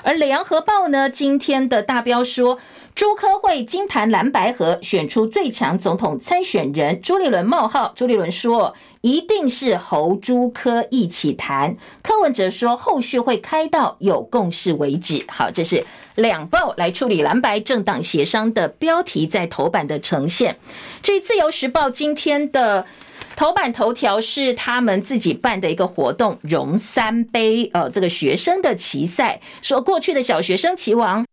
[0.03, 2.59] 而联合报呢，今天的大标说。
[2.95, 7.91] 朱科会金谈蓝白合，选出最强总统参选人朱立伦冒号。
[7.95, 11.75] 朱立伦说，一定是侯朱科一起谈。
[12.03, 15.25] 柯文哲说，后续会开到有共识为止。
[15.27, 15.83] 好，这是
[16.13, 20.57] 两报来处理蓝白政党协商的标题在头版的呈现。
[21.01, 22.85] 至于自由时报今天的
[23.35, 31.25] 头版头条是他们自己办的一个活动——荣三杯，呃，这个学生的棋赛，说过去的小学生棋王。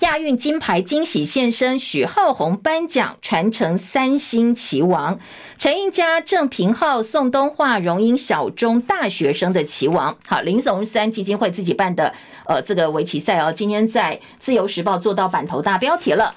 [0.00, 5.18] 亚运金牌惊喜现身，许浩鸿颁奖传承三星棋王，
[5.56, 10.16] 陈映佳、郑平浩、宋东化荣膺小中大学生的棋王。
[10.26, 12.12] 好，林松三基金会自己办的
[12.46, 16.34] 呃这个围棋赛哦，今天在自由时报做到版头大标题了。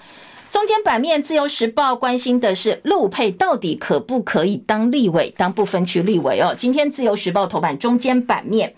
[0.49, 6.55] 中间版面，自由时报关心的是陆配到底可不可以当立委，当不分区立委哦。
[6.57, 8.73] 今天自由时报头版中间版面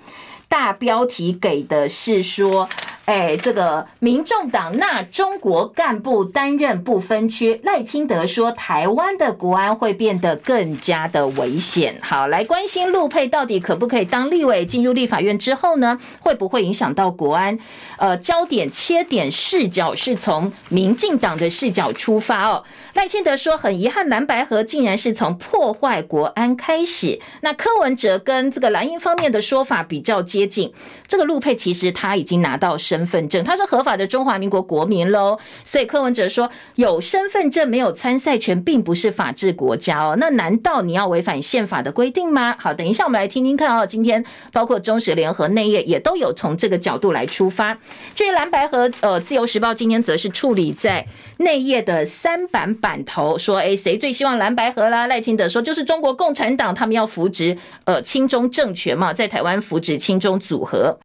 [0.49, 2.67] 大标题给的是说。
[3.11, 11.99] 哎，这个民众党那中国干部担任不分区，赖清德说台湾的国安会变得更加的危险。
[12.01, 14.65] 好，来关心陆配到底可不可以当立委？
[14.65, 17.59] 进入立法院之后呢，会不会影响到国安？
[17.97, 22.63] 呃，焦点切点视角是从民进党的视角出发哦。
[22.93, 27.19] 赖清德说很遗憾，蓝白合竟然是从破坏国安开始。
[27.41, 30.73] 那柯文哲跟这个蓝营方面的说法比较接近。
[31.07, 35.39] 这个陆配其实他已经拿到身身份证，他是合法的中华民国国民喽。
[35.65, 40.15] 所以柯文哲说有身份证没有参赛权，并不是法治国家哦。
[40.19, 42.55] 那难道你要违反宪法的规定吗？
[42.59, 43.87] 好，等一下我们来听听看哦。
[43.87, 47.75] 今天包括中时联合内页也都有从这个角度来出发。
[48.13, 51.03] 至于蓝白和，呃，自由时报今天则是处理在
[51.37, 55.07] 内页的三版版头，说哎，谁最希望蓝白合啦？
[55.07, 60.99] 赖清德说就是中国共产党，他们要扶植呃亲中政权嘛，在台湾扶植亲中组合。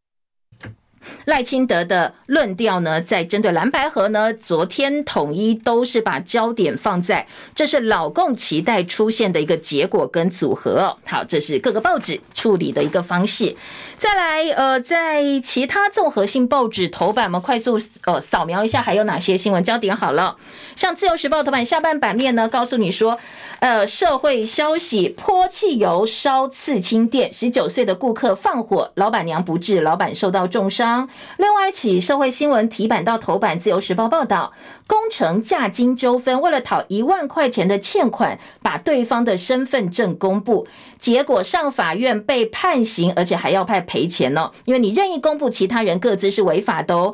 [1.25, 10.97] 赖清德的论调呢，在针对蓝白合呢，昨天统一都是把焦点放在这是老共期待出现的一个结果跟组合。
[11.05, 13.55] 好，这是各个报纸处理的一个方式。
[13.97, 19.95] 再来，呃，在其他综合性报纸头版，我们快速呃扫描一下，还有哪些新闻焦点？
[19.95, 20.37] 好了，
[20.75, 23.17] 像自由时报头版下半版面呢，告诉你说，
[23.59, 30.96] 呃，社会消息泼汽油烧刺青店，十九岁的顾客放火，老板娘不治，老板受到重伤。
[31.37, 34.53] 另外一起社会新闻提版到头版，自由时报报道，
[34.85, 40.67] 工程价金纠纷，为了讨一万块钱的欠款，把对方的身份证公布，
[40.99, 43.77] 结果上法院被判刑，而且还要派。
[43.87, 47.13] 赔钱哦，因为你任意公布其他人各自是违法的哦。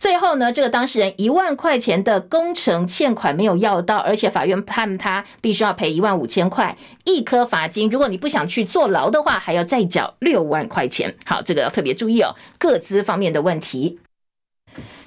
[0.00, 7.90] 最后呢，这个当事人一万块钱的工程欠款没有要到，而且法院判他必须要赔一万五千块，一颗罚金。
[7.90, 11.14] 如果你不想去坐牢的话，还要再缴六万块钱。
[11.26, 14.00] 好，这个要特别注意哦，各资方面的问题。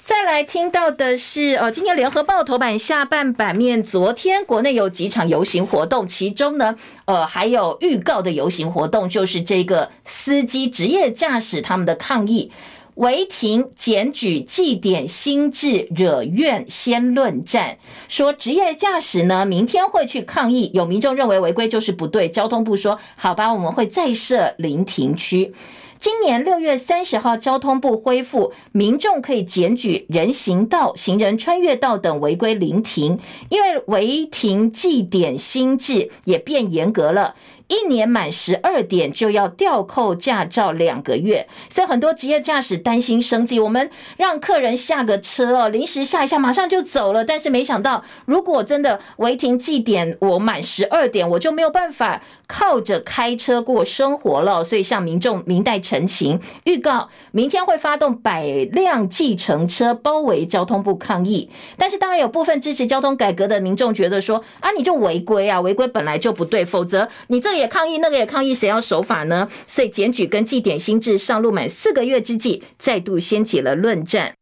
[0.06, 6.76] 再来听到的是，呃，今天联合报头版下半版面，昨天国内有几场游行活动，其中呢，
[7.06, 12.52] 呃，还有预告的游行活动，就是这个司机职业驾驶他们的抗议，
[12.96, 17.78] 违停检举记点新制惹怨先论战，
[18.08, 25.54] 说职业驾驶呢，明天会去抗议，有民众认为违规就是不对，交通部说好吧，我们会再设临停区。
[26.00, 37.36] 今年六月三十号，交通部恢复民众可以检举人行道、行人穿越道等违规临停，因为违停记点新制也变严格了。
[37.74, 43.60] 一年满十二点就要吊扣驾照两个月，所以很多职业驾驶担心生计。
[43.60, 47.26] 我们让客人下个车哦，临时下一下，马上就走了。
[47.26, 54.64] 但是没想到，如果真的违停记点，我满十二点，我就没有办法靠着开车过生活了。
[54.64, 61.50] 所以向民众明代陈情，预告明天会发动百辆计程车包围交通部抗议。
[61.78, 67.54] 但是当然有部分支持交通改革的民众觉得说啊，你就违规啊，违规本来就不对，否则你这。
[67.54, 69.48] 也抗议，那个也抗议，谁要守法呢？
[69.68, 74.36] 所以检举跟祭奠新制上路满四个月之际，再度掀起了论战。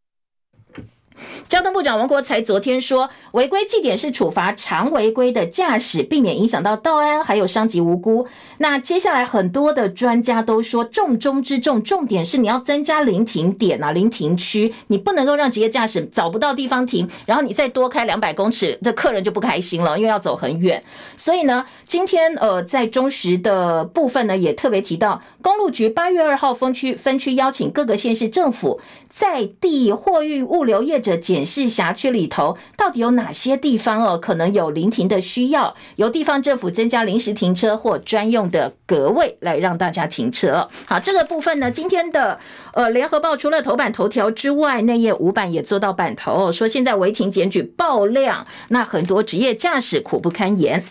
[1.48, 8.28] 交通部长王国材昨天说，违规记点是处罚常违规的驾驶，避免影响到道安，还有伤及无辜。
[8.60, 20.82] 那接下来很多的专家都说，重中之重，重点是你要增加临停点啊，临停区，你不能够让职业驾驶找不到地方停，然后你再多开两百公尺，这客人就不开心了，因为要走很远。
[21.18, 28.80] 所以呢，今天呃，在中时的部分呢，也特别提到，公路局八月二号分区分区邀请各个县市政府
[29.10, 31.42] 在地货运物流业者检。
[31.52, 34.18] 视辖区里头到底有哪些地方哦？
[34.18, 40.70] 可能有临停的需要，由地方政府增加临时停车或专用的格位来让大家停车。
[40.86, 42.40] 好，这个部分呢，今天的
[42.74, 50.86] 呃联合报除了头版头条之外，内页五版也做到版头，说现在违停检举爆量，那很多职业驾驶苦不堪言。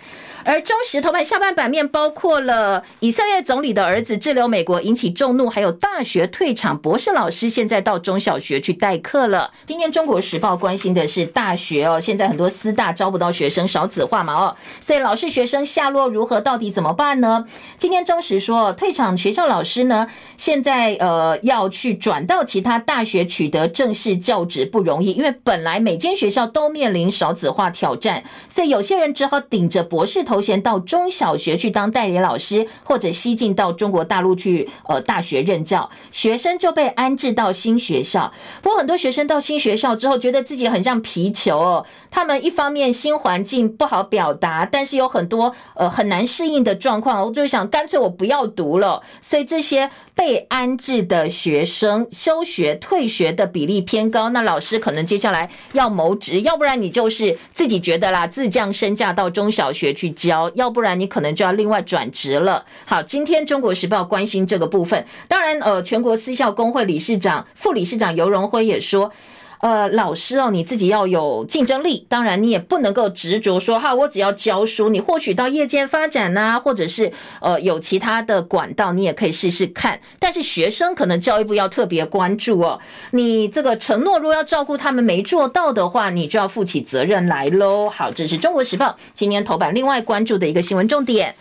[0.51, 9.53] 而中时头版下半版面包括了以色列总理的儿子滞留美国引起众怒，还有大学退场博士老师现在到中小学去代课了。
[9.65, 17.45] 今天中国时报关心的是大学哦，现在很多私大招不到学生，少子化嘛哦，所以老师学生下落如何，到底怎么办呢？
[17.79, 30.40] 今天中时说退场学校老师呢，现在呃要去转到其他大学取得正式教职不容易，因为本来每间学校都面临少子化挑战，所以有些人只好顶着博士头。
[30.41, 38.33] 头衔到中小学去当代理老师，或者西进到中国大陆去呃大学任教，学生就被安置到新学校。
[38.63, 41.85] 不过很多学生到新学校之后，觉得自己很像皮球哦。
[42.11, 49.03] 他们一方面新环境不好表达，但是有很多呃很难适应的状况，我就想干脆我不要读了。
[49.21, 62.65] 所以这些被安置的学生休学退学的比例偏高，那老师可能接下来要谋职，要不然你就是自己觉得啦，自降身价到中小学去交，要不然你可能就要另外转职了。
[62.85, 69.11] 好，今天中国时报关心这个部分，当然呃，全国私校工会理事长、副理事长尤荣辉也说。
[69.61, 80.01] 呃，老师哦，你自己要有竞争力，当然你也不能够执着说哈，我只要教书，你或许到业界发展呐、啊，或者是呃有其他的管道，你也可以试试看。
[80.19, 87.91] 但是学生可能教育部要特别关注哦，你这个承诺如果要照顾他们没做到的话，你就要负起责任来喽。
[87.91, 91.35] 好，这是中国时报今天头版另外关注的一个新闻重点。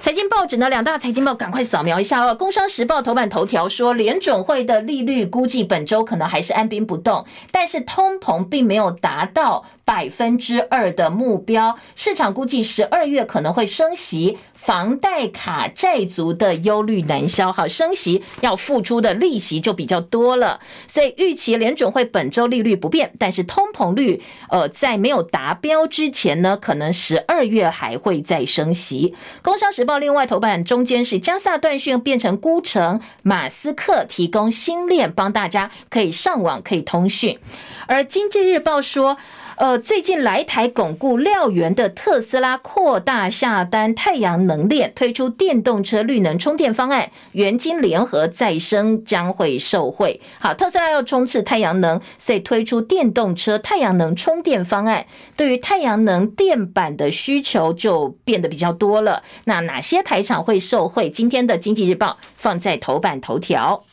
[0.00, 2.34] 财经报纸呢，两大财经报赶快扫描一下哦。
[2.34, 14.38] 工商时报头版头条说，联准会的利率估计本周可能还是按兵不动，但是通膨并没有达到百分之二的目标，市场估计十二月可能会升息。
[14.60, 29.14] 房贷卡债族的忧虑难消，好，升息要付出的利息就比较多了，所以预期联准会本周利率不变，但是通膨率呃在没有达标之前呢，可能十二月还会再升息。
[29.40, 37.38] 工商时报另外头版中间是加萨断讯变成孤城，马斯克提供新链帮大家可以上网可以通讯，
[37.86, 39.16] 而经济日报说。
[39.60, 50.18] 呃，最近来台巩固料源的特斯拉扩大下单太阳能链，推出电动车绿能充电方案，元晶联合再生将会受惠。
[50.38, 55.04] 好，特斯拉要冲刺太阳能，所以推出电动车太阳能充电方案，
[55.36, 59.22] 对于太阳能电板的需求就变得比较多了。
[59.44, 61.10] 那哪些台厂会受惠？
[61.10, 63.84] 今天的经济日报放在头版头条。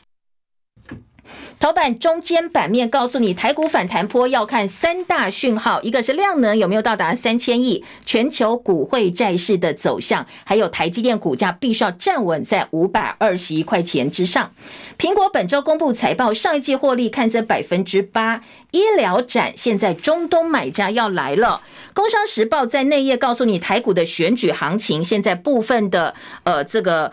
[1.60, 14.52] 头版中间版面告诉你，台股反弹波要看三大讯号，一个是量能有没有到达三千亿，全球股汇债市的走向，还有台积电股价必须要站稳在五百二十一块钱之上。
[14.96, 18.40] 苹果本周公布财报，上一季获利看增百分之八。
[18.70, 21.62] 医疗展现在中东买家要来了。
[21.94, 27.10] 工商时报在内页告诉你，台股的选举行情，现在部分的呃这个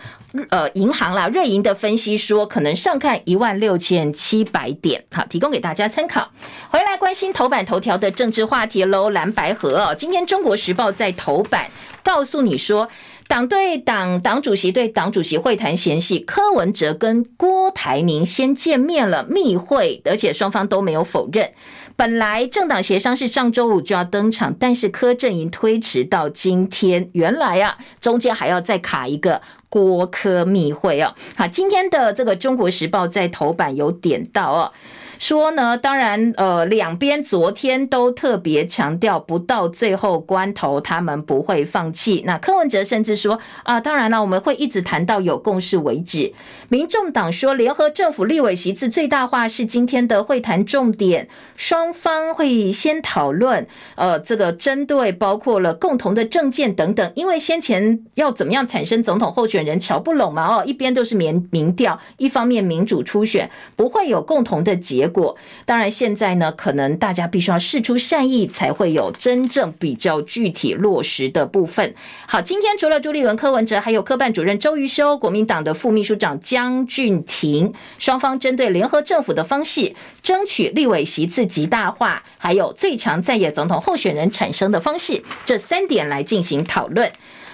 [0.49, 5.03] 呃银行啦，瑞银的分析说，可能上看一万六千七一百点。
[5.11, 6.29] 好，提供给大家参考。
[6.69, 9.95] 回来关心头版头条的政治话题喽，蓝白合哦。
[9.95, 11.69] 今天中国时报在头版
[12.03, 12.89] 告诉你说。
[13.27, 21.51] 党对党，党主席对党主席会谈嫌隙，柯文哲跟郭台铭先见面了，密会，而且双方都没有否认。
[21.97, 27.09] 本来政党协商是上周五就要登场，但是柯阵营推迟到今天。
[27.13, 31.15] 原来啊，中间还要再卡一个郭柯密会哦。
[31.35, 34.71] 好，今天的这个《中国时报》在头版有点到哦。
[35.17, 42.21] 说呢，当然，呃，两边昨天都特别强调，不到最后关头，他们不会放弃。
[42.25, 46.33] 那柯文哲甚至说啊，当然了，我们会一直谈到有共识为止。
[46.67, 65.07] 民众党说，联合政府立委席次最大化是今天的会谈重点，双双方会先讨论，呃，这个针对包括了共同的政见等等，因为先前要怎么样产生总统候选人乔不拢嘛，哦，一边都是民民调，一方面民主初选，不会有共同的结。
[65.07, 71.93] 果当然，现在呢，可能大家必须要试出善意，才会有真正比较具体落实的部分。
[72.25, 87.11] 好，今天除了朱立伦、柯文哲，还有科办主任周瑜修、国民党的副秘书长江俊廷，双方针对联合政府的方式，争取立委席次极大大化，还有最强在野总统候选人产生的方式，这三点来进行讨论。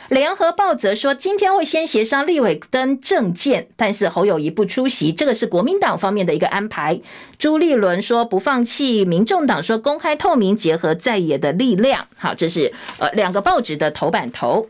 [0.10, 7.02] 联合报则说，今天会先协商立委登政见，但是侯友谊不出席，这个是国民党方面的一个安排。
[7.40, 12.06] 朱立伦说不放弃，民众党说公开透明，结合在野的力量。
[12.20, 14.68] 好，这是呃两个报纸的头版头。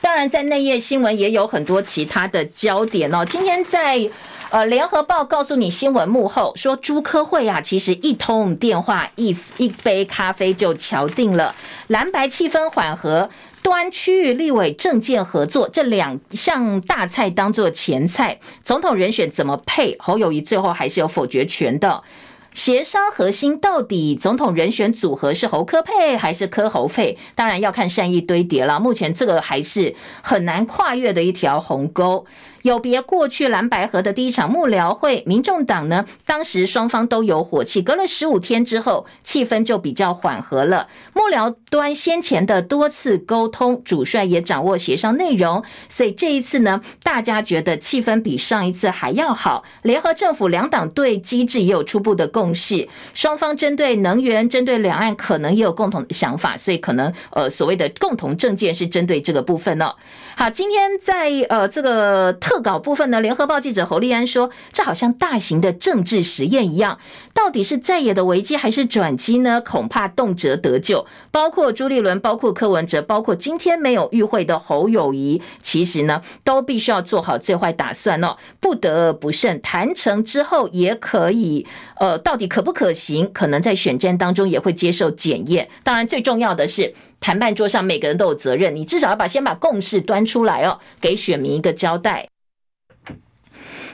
[0.00, 3.24] 当然，在内页新闻也有很多其他的焦点哦。
[3.24, 4.08] 今天在
[4.50, 11.54] 呃联合报告诉你新闻幕后说，朱科会啊，其实一通电话，一一杯咖啡就敲定了，
[11.88, 13.28] 蓝白气氛缓和。
[13.60, 19.94] 端区域立委政见合作这两项大菜当做前菜，总统人选怎么配？
[19.98, 22.02] 侯友宜最后还是有否决权的。
[22.54, 27.18] 协商核心到底总统人选组合是侯科配还是柯侯配？
[27.34, 28.80] 当然要看善意堆叠了。
[28.80, 32.24] 目前这个还是很难跨越的一条鸿沟。
[32.68, 40.86] 有别过去蓝白河的第一场幕僚会，民众党呢，当时双方都有火气，隔了十五天之后，气氛就比较缓和了。
[41.14, 49.64] 幕僚端先前的多次沟通，主帅也掌握协商内容，所以这一次呢，大家觉得气氛比上一次还要好。
[49.82, 59.94] 联合政府两党对机制也有初步的共识，双方针对能源、针对两岸可能也有共同的想法，所以可能呃所谓的共同政见是针对这个部分呢、
[60.36, 66.98] 好，今天在呃这个特稿部分呢，联合报记者侯立安说，这好像大型的政治实验一样，
[67.34, 69.60] 到底是在野的危机还是转机呢？
[69.60, 71.06] 恐怕动辄得救。
[71.30, 79.60] 包括朱立伦，包括柯文哲，包括今天没有与会的侯友谊，其实呢都必须要做好最坏打算哦，不得不慎。
[79.60, 81.66] 谈成之后也可以，
[81.98, 83.30] 呃，到底可不可行？
[83.32, 85.68] 可能在选战当中也会接受检验。
[85.82, 86.94] 当然，最重要的是。
[87.20, 92.28] 谈判桌上每个人都有责任，你至少要把先把共识端出来哦，给选民一个交代。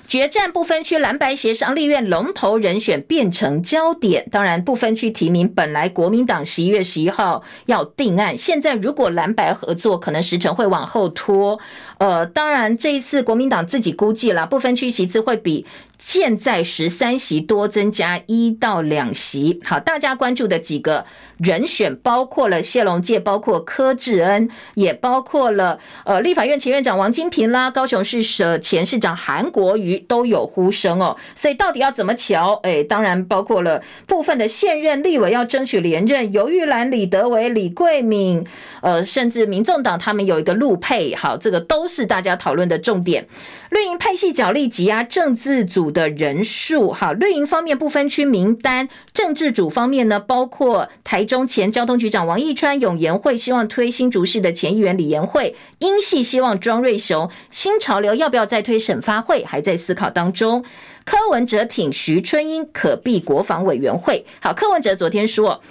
[0.06, 4.26] 决战不分区蓝白协商，立院龙头人选变成焦点。
[4.30, 11.58] 当然，不分区提名本来国民党十一月十一号要定案，现在如果蓝白合作，可能时程会往后拖。
[11.98, 15.66] 呃，当然这一次国民党自己估计了，不分区席次会比。
[15.98, 21.04] 现在十三席多增加一到两席，好，大家关注的几个
[21.38, 31.16] 人选包括了谢龙介，包括柯志恩，也包括了呃立法院前院长王金平啦，高雄市的前市长韩国瑜都有呼声哦。
[31.34, 32.54] 所以到底要怎么瞧？
[32.62, 38.44] 哎，当然包括了部分的现任立委要争取连任，游玉兰、李德维、李桂敏，
[38.82, 43.26] 呃，甚至民众党他们有一个陆配，好，这个都是大家讨论的重点。
[43.70, 60.64] 绿营派系角力挤压政治组的人数，哈，绿营方面不分区名单，政治组方面呢，包括台中前交通局长王义川、永延会希望推新竹市的前议员李延慧，英系希望庄瑞雄，新潮流要不要再推审发会，还在思考当中。
[61.04, 65.62] 柯文哲挺徐春英可避国防委员会，好，柯文哲昨天说。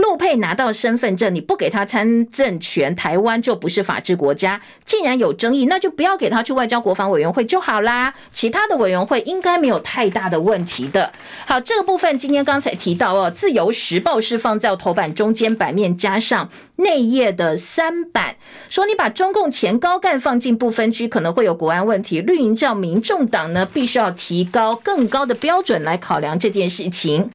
[0.00, 4.60] 陆配拿到身份证，你不给他参政权，台湾就不是法治国家。
[4.84, 8.14] 既然有争议，那就不要给他去外交国防委员会就好啦。
[8.32, 11.12] 其他的委员会应该没有太大的问题的。
[11.46, 18.36] 好，这个部分今天刚才提到哦，《自由时报》是放在头版中间版面加上内页的三版，
[18.68, 22.20] 说你把中共前高干放进不分区，可能会有国安问题。
[22.20, 27.30] 绿营叫民众党呢，必须要提高更高的标准来考量这件事情。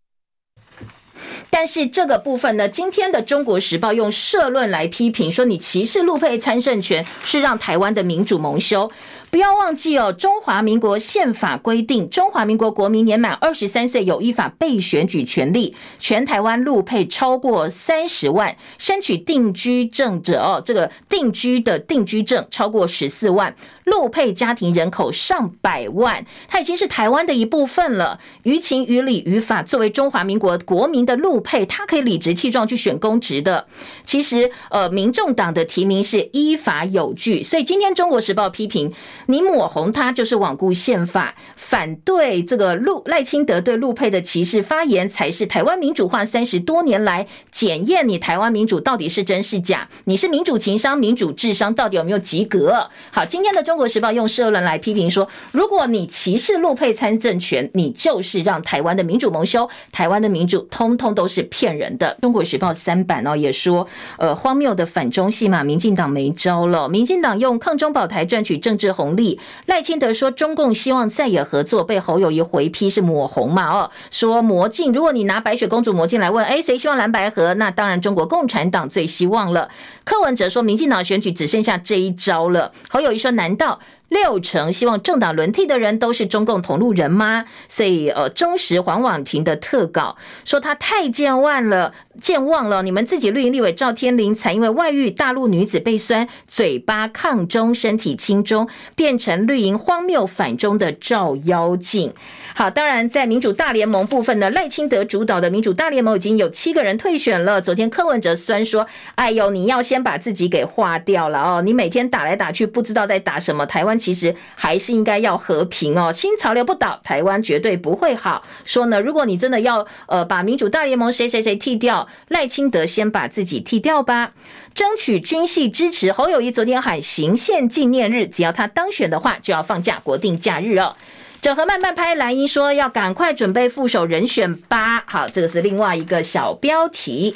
[1.49, 8.91] 但是这个部分呢，今天的《中国时报》用社论来批评说，你歧视路配参政权是让台湾的民主蒙羞。
[9.35, 15.75] 不要忘记哦，中华民国宪法规定，中华民国国民年满二十三岁有依法被选举权利。
[15.99, 28.17] 全台湾陆配超过三十万，申请定居证者哦，这个定居的定居证超过十四万，陆配家庭人口上百万，它已经是台湾的一部分了。
[28.43, 33.67] 于情于理于法，作为中华民国国民的陆配，他可以理直气壮去选公职的。
[34.05, 38.93] 其实，呃，民众党的提名是依法有据，所以今天《中国时报》批评。
[39.27, 49.87] 你抹红他就是罔顾宪法，反对这个陆赖清德对陆配的歧视发言，才是台湾民主化三十多年来检验你台湾民主到底是真是假。
[50.05, 52.89] 你是民主情商、民主智商到底有没有及格？
[53.11, 62.17] 好，今天的中国时报用社论来批评说，如果你歧视陆配参政权，你就是让台湾的民主蒙羞，台湾的民主通通都是骗人的。
[62.21, 66.87] 中国时报三版哦也说，呃，荒谬的反中戏码，民进党没招了。
[66.87, 73.67] 民进党用抗中保台赚取政治红力，赖清德说中共希望再也合作，被侯友谊回批是抹红嘛？
[73.71, 77.53] 哦，说魔镜，如果你拿白雪公主魔镜来问，哎，谁希望蓝白合？
[77.55, 79.69] 那当然中国共产党最希望了。
[80.03, 82.71] 柯文哲说，民进党选举只剩下这一招了。
[82.89, 83.79] 侯友谊说，难道？
[84.09, 87.43] 六成希望政党轮替的人都是中共同路人吗？
[87.67, 91.91] 所以，呃，忠实黄婉婷的特稿说他太健忘了，
[92.21, 92.83] 健忘了。
[92.83, 102.13] 你们自己绿营立委赵天麟才因为外遇，大陆女子被酸，嘴巴抗中，身体亲中，变成绿营荒谬反中的照妖镜。
[102.53, 107.59] 好，当然在民主大联盟部分呢，赖清德主导的民主大联盟已经有七个人退选了。
[107.59, 108.85] 昨天柯文哲酸说
[109.15, 113.65] ：“哎呦，你要先把自己给划掉了哦，你每天打来打去，不知道在打什么。
[113.65, 118.43] 台湾。”其实还是应该要和平哦，新潮流不倒，台湾绝对不会好。
[118.63, 124.33] 说呢，如果你真的要呃把民主大联盟谁谁谁替掉，赖清德先把自己剃掉吧，
[124.73, 126.11] 争取军系支持。
[126.11, 130.95] 侯友谊昨天喊行宪纪念日，只要他当选的话，就要放假国定假日哦。
[131.41, 135.03] 整合慢慢拍，蓝英说要赶快准备副手人选吧。
[135.05, 137.35] 好，这个是另外一个小标题。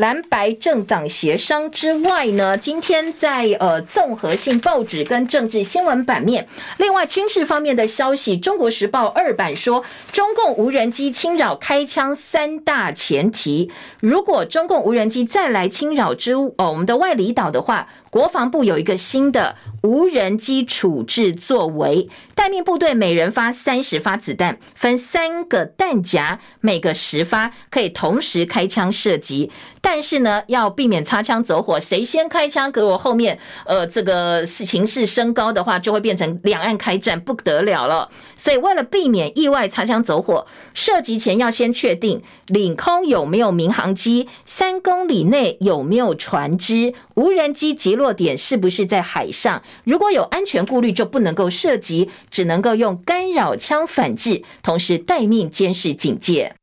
[0.00, 6.48] 蓝白政党协商之外呢，今天在呃综合性报纸跟政治新闻版面，
[6.78, 13.70] 另外军事方面的消息，《中国时报》二版说，中共无人机侵扰开枪三大前提，
[14.00, 17.86] 如果中共无人机再来侵扰之哦我们的外离岛的话。
[18.10, 29.52] 国防部有一个新的无人机处置作为，待命部队每人发三十发子弹，分三个弹夹，每个十发，可以同时开枪射击。
[29.80, 38.10] 但是呢，要避免擦枪走火，谁先开枪，给我后面，呃，这个事情势升高的话，就会变成两岸开战，不得了了。
[38.36, 49.62] 所以为了避免意外擦枪走火，射击前要先确定领空有没有民航机，三公里内有没有船只，无人机及落点是不是在海上。
[49.84, 56.54] 如果有安全顾虑，就不能够涉及，只能够用干扰枪反制，同时待命监视警戒。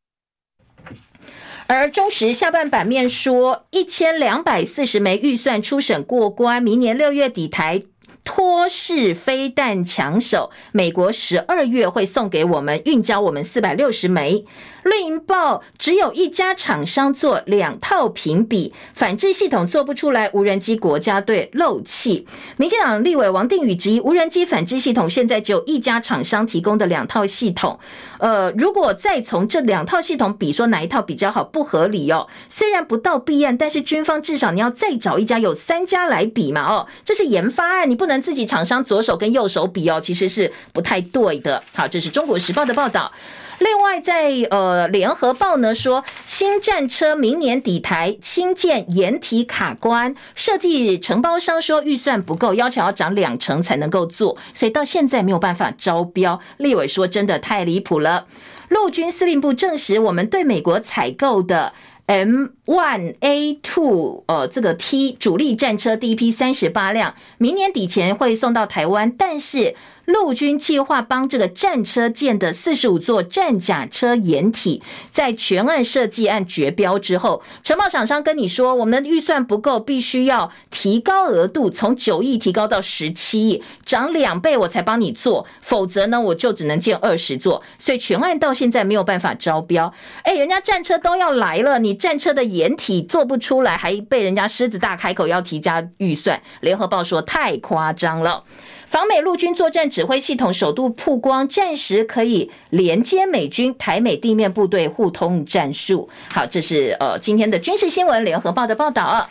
[1.68, 7.84] 而中时下半版面说，一千两百四十枚预算初审过关，明年六月底台
[8.28, 14.43] 托式飞弹抢手，美国十二月会送给我们运交我们四百六十枚。
[14.89, 22.25] 《绿营报》只有一家厂商做两套评比，反制系统做不出来，无人机国家队漏气。
[22.57, 27.80] 民进党立委王定宇质疑，无人机反制系统现在只有一家厂商提供的两套系统。
[28.19, 32.28] 呃，如果再从这两套系统比，说哪一套比较好，不合理哦。
[32.49, 36.61] 虽然不到弊案，但是军方至少你要再找一家，有三家来比嘛？
[36.65, 41.61] 哦，这是研发案，你不能自己厂商左手跟右手比哦，其实是不太对的。
[41.74, 43.11] 好，这是中国时报的报道。
[43.59, 56.39] 另外在，呃联合报呢说，新战车明年底台新建掩体卡关，设计承包商说预算不够，要求要涨两成才能够做，所以到现在没有办法招标。
[56.57, 58.28] 立委说真的太离谱了。
[58.70, 61.74] 陆军司令部证实，我们对美国采购的
[62.05, 69.74] M One A Two，呃这个 T 主力战车第一批三十八辆，明年底前会送到台湾，但是。
[70.07, 87.61] 陆军计划帮这个战车建的四十五座战甲车掩体，在全案设计案绝标之后，承包厂商跟你说，我们预算不够，必须要提高额度，从九亿提高到十七亿，涨两倍我才帮你做，否则呢，我就只能建二十座。
[87.78, 89.93] 所以全案到现在没有办法招标。
[90.24, 96.41] 哎，人家战车都要来了，你战车的掩体做不出来，还被人家狮子大开口要提加预算。
[96.62, 98.43] 联合报说太夸张了。
[98.88, 106.10] 防美陆军作战指挥系统首度曝光，暂时可以连接美军台美地面部队互通战术。
[106.30, 109.30] 好，这是呃今天的军事新闻，联合报的报道。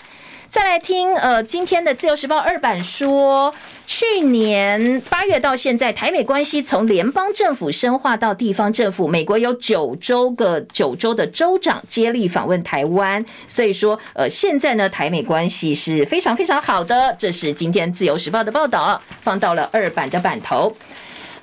[0.57, 3.55] 再来听，呃，今天的自由时报二版说，
[3.87, 17.15] 去年八月到现在，台美关系从联邦政府深化到地方政府，美国有九州个九州的州长接力访问台湾，所以说，呃，现在呢，台美关系是非常非常好的。
[17.19, 20.75] 这是今天自由时报的报道，放到了二版的版头。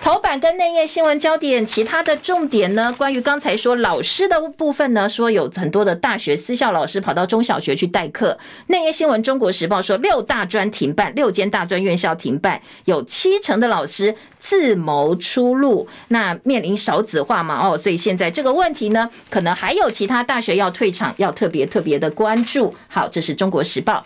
[0.04, 2.94] 头版跟内页新闻焦点，其他的重点呢？
[2.98, 8.38] 关于刚才说老师的部分呢，说有很多的大学私校老师跑到中小学去代课。
[8.68, 15.88] 内页新闻，《中国时报》说六大专停办，六间大专院校停办，有七成的老师自谋出路。
[16.10, 17.66] 那面临少子化嘛？
[17.66, 22.76] 哦，所以现在这个问题呢，可能还有其他大学要退场，要特别特别的关注。
[22.90, 24.04] 好，这是《中国时报》。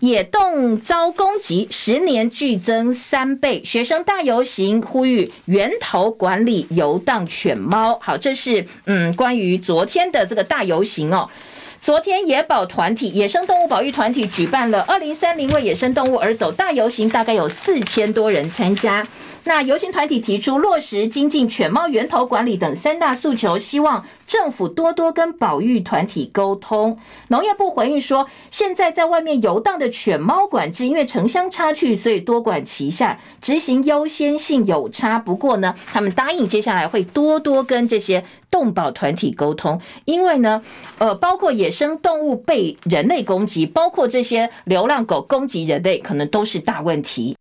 [0.00, 3.62] 野动遭攻击，十年剧增三倍。
[3.62, 7.98] 学生大游行呼吁源头管理游荡犬猫。
[8.00, 11.28] 好，这是嗯，关于昨天的这个大游行哦。
[11.78, 19.06] 昨天野保团体、野生动物保育团体举办了二零三零为野生动物而走大游行，大概有四千多人参加。
[19.44, 26.98] 那游行团体提出落实精进犬猫源头管理等三大诉求，希望政府多多跟保育团体沟通。
[27.28, 35.18] 农业部回应说，现在在外面游荡的犬猫管制，因为城乡差距，所以多管齐下，执行优先性有差。
[35.18, 40.62] 不过呢，他们答应接下来会多多跟这些动保团体沟通，因为呢，
[40.98, 47.36] 呃，包括野生动物被人类攻击，包括这些流浪狗攻击人类，可能都是大问题。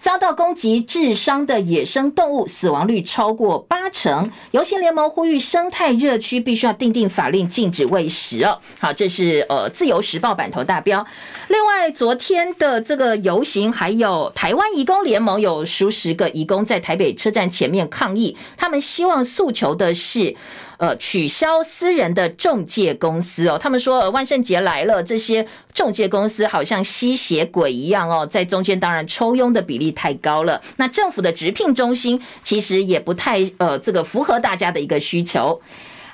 [0.00, 8.58] 遭到攻击致伤的野生动物死亡率超过八成，游行联盟呼吁生态热区必须要订定法令禁止喂食哦。
[8.80, 11.06] 好，这是呃自由时报版头大标。
[11.48, 20.34] 另外，昨天的这个游行，还有台湾移工联盟有数十个移工在台北车站前面抗议，他们希望诉求的是。
[20.82, 30.60] 呃，取消私人的中介公司哦，他们说，呃，万圣节来了，这些中介公司好像吸血鬼一样哦，在中间当然抽佣的比例太高了。
[30.78, 35.60] 那政府的直聘中心其实也不太呃，这个符合大家的一个需求。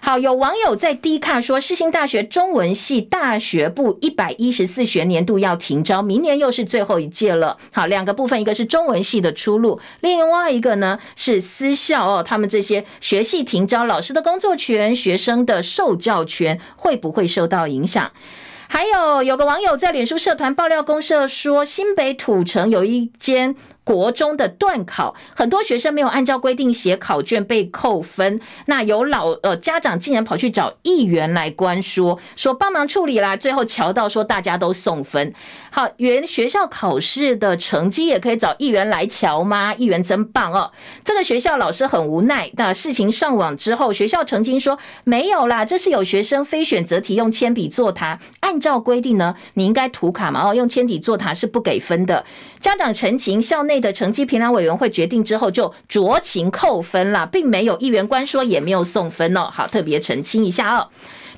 [0.01, 7.59] 好，有网友在 D 卡说，世新大学中文系大学部一百一十四学年度要停招，明年又是最后一届了。
[7.73, 18.13] 好，两个部分，一个是中文系的出路，另外一个呢是私校哦，他们这些学系停招，老师的工作权、学生的受教权会不会受到影响？
[18.69, 23.57] 还有有个网友在脸书社团爆料公社说，新北土城有一间。
[23.89, 28.39] 国中的段考，很多学生没有按照规定写考卷被扣分。
[28.67, 33.35] 那有老呃家长竟然跑去找议员来关说，说帮忙处理啦。
[33.35, 35.33] 最后瞧到说大家都送分。
[35.71, 39.75] 好，原学校考试的成绩也可以找议员来瞧吗？
[39.75, 40.71] 议员真棒哦。
[41.03, 42.51] 这个学校老师很无奈。
[42.57, 48.21] 那事情上网之后，学校澄清说没有啦，这是有学生非选择题用铅笔作答。
[48.41, 52.27] 按照规定呢，你应该涂卡嘛哦，用铅笔作答是不给分的。
[52.61, 59.51] 家长陈情，校内的成绩评量委员会决定之后就酌情扣分了，并没有议员官说，也没有送分哦。
[59.53, 60.89] 好，特别澄清一下哦。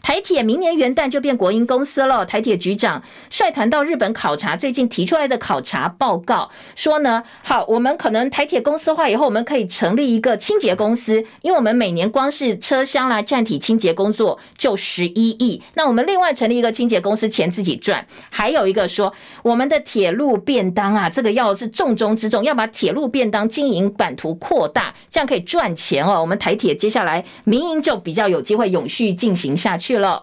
[0.03, 2.25] 台铁明年元旦就变国营公司了。
[2.25, 18.07] 台铁局长率团到日本考察，最近提出来的考察报告说呢，好，我们可能台铁公司化以后，我们可以成立一个清洁公司，因为我们每年光是车厢啦、站体清洁工作就十一亿，那我们另外成立一个清洁公司，钱自己赚。
[18.31, 26.21] 还有一个说，我们的铁路便当啊，这个要是重中之重，要把铁路便当经营版图扩大，这样可以赚钱哦。
[26.21, 29.90] 我们台铁接下来民营就比较有机会永续进行下去。
[29.91, 30.23] 去了。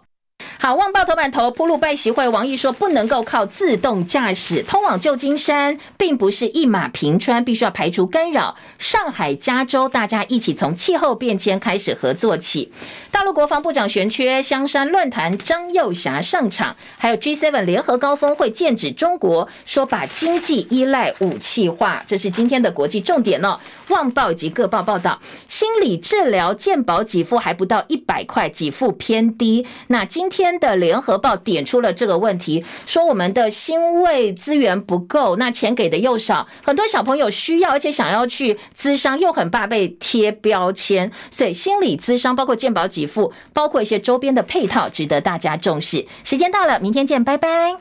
[0.60, 8.56] 好，旺报头版头铺路拜席会，王毅说不能够靠自动驾驶通往旧金山，并不是一马平川，必须要排除干扰。
[8.80, 12.72] 上海、加州，大家一起从气候变迁开始合作起。
[13.12, 23.60] 大陆国防部长悬缺，香山论坛张又侠上场，还有 G7 联合高峰会剑指中国，说把经济依赖武器化，这是今天的国际重点哦。
[23.90, 29.66] 旺报以及各报报道，心理治疗健保给付还不到一百块，给付偏低。
[29.88, 30.48] 那今天。
[30.60, 46.08] 的联合报点出了这个问题，说我们的心卫资源不够，那钱给的又少，很多小朋友需要，而且想要去咨商，又很怕被贴标签，所以心理咨商包括健保给付，包括一些周边的配套，值得大家重视。
[46.24, 47.78] 时间到了，明天见，拜拜。